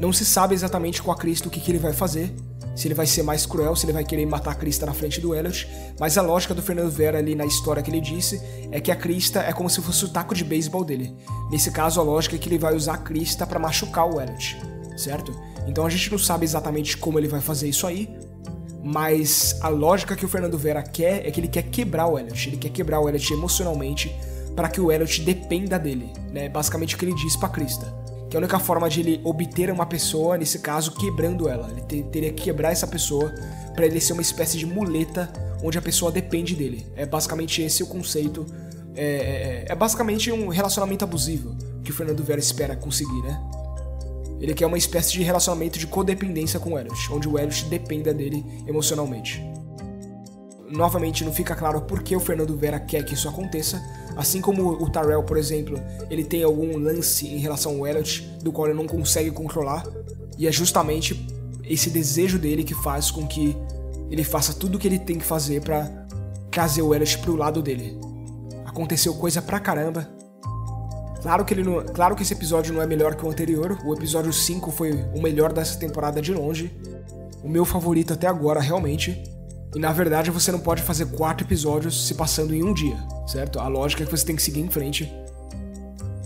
Não 0.00 0.12
se 0.12 0.24
sabe 0.24 0.54
exatamente 0.54 1.02
com 1.02 1.12
a 1.12 1.16
Krista 1.16 1.48
o 1.48 1.50
que, 1.50 1.60
que 1.60 1.70
ele 1.70 1.78
vai 1.78 1.92
fazer, 1.92 2.34
se 2.74 2.88
ele 2.88 2.94
vai 2.94 3.06
ser 3.06 3.22
mais 3.22 3.44
cruel, 3.44 3.76
se 3.76 3.84
ele 3.84 3.92
vai 3.92 4.02
querer 4.02 4.24
matar 4.24 4.52
a 4.52 4.54
Krista 4.54 4.86
na 4.86 4.94
frente 4.94 5.20
do 5.20 5.34
Elliot, 5.34 5.68
mas 5.98 6.16
a 6.16 6.22
lógica 6.22 6.54
do 6.54 6.62
Fernando 6.62 6.90
Vera 6.90 7.18
ali 7.18 7.34
na 7.34 7.44
história 7.44 7.82
que 7.82 7.90
ele 7.90 8.00
disse 8.00 8.40
é 8.72 8.80
que 8.80 8.90
a 8.90 8.96
Krista 8.96 9.40
é 9.40 9.52
como 9.52 9.68
se 9.68 9.82
fosse 9.82 10.06
o 10.06 10.08
taco 10.08 10.34
de 10.34 10.42
beisebol 10.42 10.82
dele. 10.82 11.14
Nesse 11.50 11.70
caso, 11.70 12.00
a 12.00 12.02
lógica 12.02 12.36
é 12.36 12.38
que 12.38 12.48
ele 12.48 12.58
vai 12.58 12.74
usar 12.74 12.94
a 12.94 12.98
Krista 12.98 13.46
para 13.46 13.58
machucar 13.58 14.06
o 14.06 14.18
Elliot, 14.18 14.58
certo? 14.96 15.38
Então 15.66 15.86
a 15.86 15.90
gente 15.90 16.10
não 16.10 16.18
sabe 16.18 16.44
exatamente 16.44 16.96
como 16.96 17.18
ele 17.18 17.28
vai 17.28 17.40
fazer 17.40 17.68
isso 17.68 17.86
aí, 17.86 18.08
mas 18.82 19.58
a 19.60 19.68
lógica 19.68 20.16
que 20.16 20.24
o 20.24 20.28
Fernando 20.28 20.56
Vera 20.56 20.82
quer 20.82 21.26
é 21.26 21.30
que 21.30 21.40
ele 21.40 21.48
quer 21.48 21.64
quebrar 21.64 22.06
o 22.06 22.18
Elliot, 22.18 22.48
ele 22.48 22.56
quer 22.56 22.70
quebrar 22.70 23.00
o 23.00 23.08
Elliot 23.08 23.32
emocionalmente 23.32 24.14
para 24.56 24.68
que 24.68 24.80
o 24.80 24.90
Elliot 24.90 25.22
dependa 25.22 25.78
dele, 25.78 26.12
né? 26.32 26.48
Basicamente 26.48 26.94
o 26.94 26.98
que 26.98 27.04
ele 27.04 27.14
diz 27.14 27.36
para 27.36 27.48
Krista 27.48 28.00
que 28.30 28.36
a 28.36 28.38
única 28.38 28.60
forma 28.60 28.88
de 28.88 29.00
ele 29.00 29.20
obter 29.24 29.72
uma 29.72 29.84
pessoa, 29.84 30.38
nesse 30.38 30.60
caso, 30.60 30.92
quebrando 30.92 31.48
ela. 31.48 31.68
Ele 31.68 31.82
te, 31.82 32.02
teria 32.04 32.32
que 32.32 32.44
quebrar 32.44 32.70
essa 32.70 32.86
pessoa 32.86 33.34
para 33.74 33.84
ele 33.84 34.00
ser 34.00 34.12
uma 34.12 34.22
espécie 34.22 34.56
de 34.56 34.64
muleta 34.64 35.28
onde 35.64 35.76
a 35.76 35.82
pessoa 35.82 36.12
depende 36.12 36.54
dele. 36.54 36.86
É 36.94 37.04
basicamente 37.04 37.60
esse 37.60 37.82
o 37.82 37.86
conceito. 37.88 38.46
É, 38.94 39.04
é, 39.04 39.64
é 39.68 39.74
basicamente 39.74 40.30
um 40.30 40.48
relacionamento 40.48 41.04
abusivo 41.04 41.56
que 41.82 41.90
o 41.90 41.94
Fernando 41.94 42.22
Vera 42.22 42.38
espera 42.38 42.76
conseguir, 42.76 43.20
né? 43.22 43.40
Ele 44.40 44.54
quer 44.54 44.66
uma 44.66 44.78
espécie 44.78 45.12
de 45.12 45.22
relacionamento 45.22 45.78
de 45.78 45.86
codependência 45.86 46.58
com 46.58 46.72
o 46.72 46.78
Elliot, 46.78 47.12
onde 47.12 47.28
o 47.28 47.38
Elliot 47.38 47.66
dependa 47.66 48.12
dele 48.14 48.44
emocionalmente 48.66 49.42
novamente 50.70 51.24
não 51.24 51.32
fica 51.32 51.54
claro 51.54 51.82
por 51.82 52.02
que 52.02 52.14
o 52.14 52.20
Fernando 52.20 52.56
Vera 52.56 52.78
quer 52.78 53.04
que 53.04 53.14
isso 53.14 53.28
aconteça, 53.28 53.82
assim 54.16 54.40
como 54.40 54.70
o 54.70 54.88
Tyrell, 54.88 55.22
por 55.22 55.36
exemplo, 55.36 55.78
ele 56.08 56.24
tem 56.24 56.42
algum 56.42 56.78
lance 56.78 57.26
em 57.26 57.38
relação 57.38 57.78
ao 57.78 57.86
Elliot 57.86 58.22
do 58.42 58.52
qual 58.52 58.68
ele 58.68 58.76
não 58.76 58.86
consegue 58.86 59.30
controlar, 59.30 59.84
e 60.38 60.46
é 60.46 60.52
justamente 60.52 61.28
esse 61.64 61.90
desejo 61.90 62.38
dele 62.38 62.64
que 62.64 62.74
faz 62.74 63.10
com 63.10 63.26
que 63.26 63.56
ele 64.10 64.24
faça 64.24 64.54
tudo 64.54 64.76
o 64.76 64.78
que 64.78 64.88
ele 64.88 64.98
tem 64.98 65.18
que 65.18 65.24
fazer 65.24 65.60
para 65.60 66.06
trazer 66.50 66.82
o 66.82 66.94
Elliot 66.94 67.18
pro 67.18 67.36
lado 67.36 67.62
dele. 67.62 67.98
Aconteceu 68.64 69.14
coisa 69.14 69.42
pra 69.42 69.60
caramba. 69.60 70.08
Claro 71.22 71.44
que, 71.44 71.52
ele 71.52 71.62
não, 71.62 71.84
claro 71.84 72.16
que 72.16 72.22
esse 72.22 72.32
episódio 72.32 72.72
não 72.72 72.80
é 72.80 72.86
melhor 72.86 73.14
que 73.14 73.24
o 73.24 73.30
anterior, 73.30 73.78
o 73.84 73.92
episódio 73.92 74.32
5 74.32 74.70
foi 74.70 74.92
o 75.14 75.20
melhor 75.20 75.52
dessa 75.52 75.78
temporada 75.78 76.20
de 76.20 76.32
longe, 76.32 76.74
o 77.42 77.48
meu 77.48 77.64
favorito 77.64 78.12
até 78.14 78.26
agora, 78.26 78.60
realmente. 78.60 79.22
E 79.74 79.78
na 79.78 79.92
verdade 79.92 80.30
você 80.30 80.50
não 80.50 80.58
pode 80.58 80.82
fazer 80.82 81.06
quatro 81.06 81.46
episódios 81.46 82.06
se 82.06 82.14
passando 82.14 82.54
em 82.54 82.62
um 82.64 82.72
dia, 82.72 82.96
certo? 83.26 83.60
A 83.60 83.68
lógica 83.68 84.02
é 84.02 84.06
que 84.06 84.10
você 84.10 84.24
tem 84.24 84.34
que 84.34 84.42
seguir 84.42 84.60
em 84.60 84.70
frente. 84.70 85.12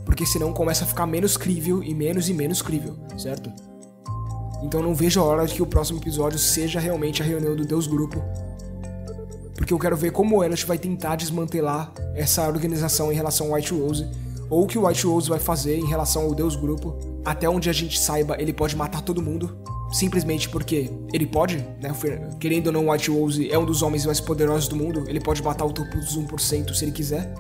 Porque 0.05 0.25
senão 0.25 0.53
começa 0.53 0.85
a 0.85 0.87
ficar 0.87 1.07
menos 1.07 1.37
crível 1.37 1.83
e 1.83 1.95
menos 1.95 2.29
e 2.29 2.35
menos 2.35 2.63
crível, 2.63 2.97
certo? 3.19 3.53
Então 4.63 4.83
não 4.83 4.95
vejo 4.95 5.21
a 5.21 5.25
hora 5.25 5.47
de 5.47 5.55
que 5.55 5.63
o 5.63 5.67
próximo 5.67 5.99
episódio 5.99 6.39
seja 6.39 6.81
realmente 6.81 7.21
a 7.21 7.25
reunião 7.25 7.55
do 7.55 7.67
Deus 7.67 7.87
Grupo. 7.87 8.23
Porque 9.55 9.75
eu 9.75 9.79
quero 9.79 9.97
ver 9.97 10.13
como 10.13 10.39
o 10.39 10.45
Elliot 10.45 10.65
vai 10.67 10.79
tentar 10.79 11.17
desmantelar 11.17 11.93
essa 12.15 12.47
organização 12.49 13.13
em 13.13 13.15
relação 13.15 13.49
ao 13.49 13.55
White 13.55 13.75
Rose, 13.75 14.09
ou 14.51 14.65
o 14.65 14.67
que 14.67 14.79
o 14.79 14.87
White 14.87 15.07
Rose 15.07 15.29
vai 15.29 15.39
fazer 15.39 15.79
em 15.79 15.87
relação 15.87 16.23
ao 16.23 16.35
Deus 16.35 16.57
Grupo. 16.57 16.97
Até 17.25 17.49
onde 17.49 17.71
a 17.71 17.73
gente 17.73 17.99
saiba, 17.99 18.37
ele 18.39 18.53
pode 18.53 18.77
matar 18.77 19.01
todo 19.01 19.23
mundo, 19.23 19.57
simplesmente 19.93 20.49
porque 20.49 20.91
ele 21.13 21.27
pode, 21.27 21.57
né? 21.81 21.95
Querendo 22.39 22.67
ou 22.69 22.73
não, 22.73 22.91
White 22.91 23.11
Rose 23.11 23.51
é 23.51 23.59
um 23.59 23.65
dos 23.65 23.83
homens 23.83 24.05
mais 24.05 24.21
poderosos 24.21 24.69
do 24.69 24.77
mundo, 24.77 25.05
ele 25.09 25.21
pode 25.21 25.43
matar 25.43 25.65
o 25.65 25.73
topo 25.73 25.97
dos 25.97 26.17
1% 26.17 26.75
se 26.75 26.85
ele 26.85 26.93
quiser. 26.93 27.33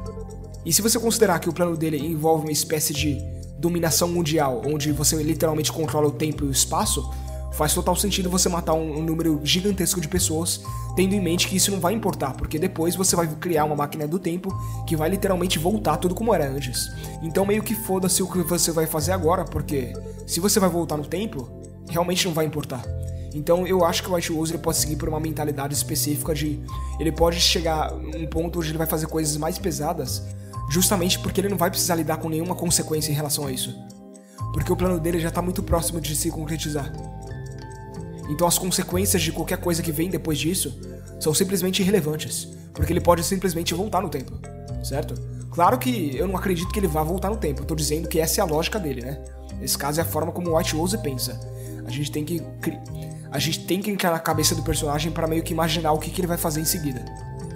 E 0.64 0.73
se 0.73 0.80
você 0.80 0.99
considerar 0.99 1.38
que 1.40 1.49
o 1.49 1.52
plano 1.52 1.76
dele 1.76 1.99
envolve 1.99 2.44
uma 2.44 2.52
espécie 2.52 2.94
de 2.94 3.18
dominação 3.58 4.08
mundial, 4.08 4.62
onde 4.64 4.92
você 4.92 5.22
literalmente 5.22 5.72
controla 5.72 6.09
o 6.09 6.12
tempo 6.12 6.44
e 6.44 6.48
o 6.48 6.50
espaço, 6.50 7.11
faz 7.57 7.73
total 7.73 7.95
sentido 7.97 8.29
você 8.29 8.49
matar 8.49 8.75
um, 8.75 8.99
um, 8.99 9.03
número 9.03 9.40
gigantesco 9.45 10.01
de 10.01 10.09
pessoas, 10.09 10.61
tendo 10.97 11.14
em 11.14 11.21
mente 11.21 11.49
que 11.49 11.57
isso 11.57 11.71
não 11.71 11.81
vai 11.81 11.93
importar, 11.93 12.35
porque 12.35 12.59
depois 12.59 12.97
você 12.97 13.14
vai 13.14 13.27
criar 13.27 13.64
uma 13.64 13.77
máquina 13.77 14.07
do 14.07 14.19
tempo 14.19 14.49
que 14.87 14.97
vai 14.97 15.09
literalmente 15.09 15.59
voltar 15.59 15.97
tudo 15.97 16.14
como 16.14 16.35
era 16.35 16.49
antes. 16.49 16.90
Então 17.23 17.47
meio 17.47 17.62
que 17.62 17.75
foda-se 17.75 18.23
o 18.23 18.31
que 18.31 18.43
você 18.43 18.73
vai 18.73 18.87
fazer 18.87 19.12
agora, 19.12 19.45
porque 19.45 19.93
se 20.27 20.40
você 20.40 20.59
vai 20.59 20.69
voltar 20.69 20.97
no 20.97 21.07
tempo, 21.07 21.49
realmente 21.88 22.27
não 22.27 22.35
vai 22.35 22.45
importar. 22.45 22.85
Então 23.35 23.67
eu 23.67 23.85
acho 23.85 24.03
que 24.03 24.11
o 24.11 24.14
White 24.14 24.33
Rose 24.33 24.53
ele 24.53 24.62
pode 24.62 24.79
seguir 24.79 24.97
por 24.97 25.09
uma 25.09 25.21
mentalidade 25.21 25.75
específica 25.75 26.35
de 26.35 26.61
ele 27.01 27.11
pode 27.11 27.40
chegar 27.40 27.93
um 27.93 28.27
ponto 28.27 28.59
onde 28.61 28.69
ele 28.69 28.79
vai 28.79 28.87
fazer 28.87 29.07
coisas 29.07 29.37
mais 29.37 29.59
pesadas, 29.59 30.23
justamente 30.71 31.19
porque 31.19 31.40
ele 31.40 31.49
não 31.49 31.57
vai 31.57 31.71
precisar 31.71 31.95
lidar 31.95 32.17
com 32.17 32.29
nenhuma 32.29 32.55
consequência 32.55 33.11
em 33.11 33.14
relação 33.14 33.47
a 33.47 33.53
isso. 33.53 33.75
Porque 34.53 34.73
o 34.73 34.77
plano 34.77 35.01
dele 35.01 35.19
já 35.19 35.29
está 35.29 35.43
muito 35.43 35.62
próximo 35.64 36.01
de 36.01 36.14
se 36.14 36.31
concretizar. 36.31 36.93
Então 38.28 38.46
as 38.46 38.58
consequências 38.58 39.22
de 39.22 39.32
qualquer 39.32 39.58
coisa 39.58 39.82
que 39.82 39.92
vem 39.92 40.08
depois 40.08 40.38
disso 40.38 40.78
são 41.20 41.34
simplesmente 41.34 41.82
irrelevantes, 41.82 42.48
porque 42.72 42.92
ele 42.92 43.00
pode 43.00 43.22
simplesmente 43.22 43.74
voltar 43.74 44.00
no 44.00 44.08
tempo, 44.08 44.32
certo? 44.82 45.14
Claro 45.50 45.78
que 45.78 46.16
eu 46.16 46.26
não 46.26 46.37
acredito 46.37 46.72
que 46.72 46.80
ele 46.80 46.88
vá 46.88 47.02
voltar 47.02 47.30
no 47.30 47.37
tempo, 47.37 47.62
eu 47.62 47.66
tô 47.66 47.74
dizendo 47.74 48.08
que 48.08 48.18
essa 48.18 48.40
é 48.40 48.42
a 48.42 48.46
lógica 48.46 48.78
dele, 48.78 49.02
né? 49.02 49.22
Nesse 49.60 49.78
caso 49.78 50.00
é 50.00 50.02
a 50.02 50.06
forma 50.06 50.32
como 50.32 50.50
o 50.50 50.56
White 50.56 50.74
Rose 50.74 50.98
pensa. 50.98 51.38
A 51.87 51.90
gente 51.90 52.10
tem 52.10 52.24
que 52.24 52.42
a 53.30 53.38
gente 53.38 53.66
tem 53.66 53.80
que 53.80 53.90
entrar 53.90 54.12
na 54.12 54.18
cabeça 54.18 54.54
do 54.54 54.62
personagem 54.62 55.10
para 55.10 55.26
meio 55.26 55.42
que 55.42 55.52
imaginar 55.52 55.92
o 55.92 55.98
que, 55.98 56.08
que 56.08 56.20
ele 56.20 56.28
vai 56.28 56.38
fazer 56.38 56.60
em 56.60 56.64
seguida. 56.64 57.04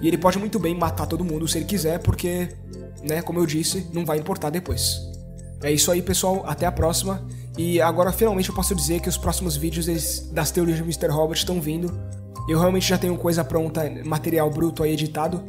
E 0.01 0.07
ele 0.07 0.17
pode 0.17 0.37
muito 0.37 0.59
bem 0.59 0.75
matar 0.75 1.05
todo 1.05 1.23
mundo 1.23 1.47
se 1.47 1.57
ele 1.57 1.65
quiser, 1.65 1.99
porque, 1.99 2.49
né, 3.01 3.21
como 3.21 3.39
eu 3.39 3.45
disse, 3.45 3.87
não 3.93 4.05
vai 4.05 4.17
importar 4.17 4.49
depois. 4.49 4.99
É 5.61 5.71
isso 5.71 5.89
aí, 5.89 6.01
pessoal. 6.01 6.43
Até 6.45 6.65
a 6.65 6.71
próxima. 6.71 7.25
E 7.59 7.81
agora 7.81 8.13
finalmente 8.13 8.47
eu 8.47 8.55
posso 8.55 8.73
dizer 8.73 9.01
que 9.01 9.09
os 9.09 9.17
próximos 9.17 9.57
vídeos 9.57 9.85
das 10.31 10.49
teorias 10.49 10.77
de 10.77 10.83
Mr. 10.83 11.07
Robot 11.07 11.39
estão 11.39 11.59
vindo. 11.59 11.91
Eu 12.47 12.57
realmente 12.57 12.87
já 12.87 12.97
tenho 12.97 13.17
coisa 13.17 13.43
pronta, 13.43 13.83
material 14.05 14.49
bruto 14.49 14.81
aí 14.81 14.93
editado. 14.93 15.43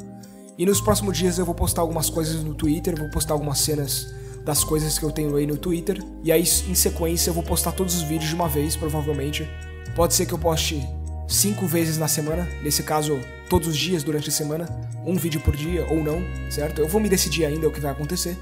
E 0.59 0.67
nos 0.67 0.81
próximos 0.81 1.17
dias 1.17 1.39
eu 1.39 1.47
vou 1.47 1.55
postar 1.55 1.83
algumas 1.83 2.11
coisas 2.11 2.43
no 2.43 2.53
Twitter, 2.53 2.99
vou 2.99 3.09
postar 3.11 3.35
algumas 3.35 3.61
cenas 3.61 4.13
das 4.45 4.65
coisas 4.65 4.99
que 4.99 5.05
eu 5.05 5.13
tenho 5.13 5.37
aí 5.37 5.47
no 5.47 5.57
Twitter. 5.57 6.03
E 6.25 6.33
aí, 6.33 6.43
em 6.43 6.75
sequência, 6.75 7.31
eu 7.31 7.35
vou 7.35 7.45
postar 7.45 7.71
todos 7.71 7.95
os 7.95 8.03
vídeos 8.03 8.29
de 8.29 8.35
uma 8.35 8.49
vez, 8.49 8.75
provavelmente. 8.75 9.49
Pode 9.95 10.13
ser 10.13 10.27
que 10.27 10.35
eu 10.35 10.39
poste 10.39 10.85
cinco 11.29 11.65
vezes 11.65 11.97
na 11.97 12.09
semana, 12.09 12.49
nesse 12.61 12.83
caso, 12.83 13.21
todos 13.49 13.69
os 13.69 13.77
dias 13.77 14.03
durante 14.03 14.31
a 14.31 14.33
semana, 14.33 14.67
um 15.07 15.15
vídeo 15.15 15.41
por 15.41 15.55
dia 15.55 15.87
ou 15.89 16.03
não, 16.03 16.21
certo? 16.51 16.81
Eu 16.81 16.89
vou 16.89 17.01
me 17.01 17.09
decidir 17.09 17.45
ainda 17.45 17.69
o 17.69 17.71
que 17.71 17.79
vai 17.79 17.93
acontecer. 17.93 18.37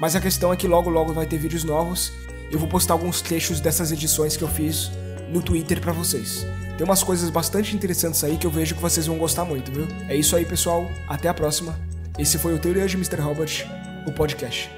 Mas 0.00 0.16
a 0.16 0.20
questão 0.20 0.52
é 0.52 0.56
que 0.56 0.66
logo 0.66 0.90
logo 0.90 1.12
vai 1.12 1.24
ter 1.24 1.38
vídeos 1.38 1.62
novos. 1.62 2.12
Eu 2.50 2.58
vou 2.58 2.68
postar 2.68 2.94
alguns 2.94 3.20
trechos 3.20 3.60
dessas 3.60 3.90
edições 3.90 4.36
que 4.36 4.44
eu 4.44 4.48
fiz 4.48 4.90
no 5.30 5.42
Twitter 5.42 5.80
para 5.80 5.92
vocês. 5.92 6.46
Tem 6.76 6.84
umas 6.84 7.02
coisas 7.02 7.30
bastante 7.30 7.74
interessantes 7.74 8.22
aí 8.24 8.36
que 8.36 8.46
eu 8.46 8.50
vejo 8.50 8.74
que 8.74 8.82
vocês 8.82 9.06
vão 9.06 9.16
gostar 9.16 9.44
muito, 9.44 9.70
viu? 9.70 9.86
É 10.08 10.16
isso 10.16 10.34
aí, 10.34 10.44
pessoal. 10.44 10.90
Até 11.08 11.28
a 11.28 11.34
próxima. 11.34 11.78
Esse 12.18 12.38
foi 12.38 12.54
o 12.54 12.58
Teoria 12.58 12.86
de 12.86 12.96
Mr. 12.96 13.20
Robot, 13.20 13.66
o 14.06 14.12
podcast. 14.12 14.70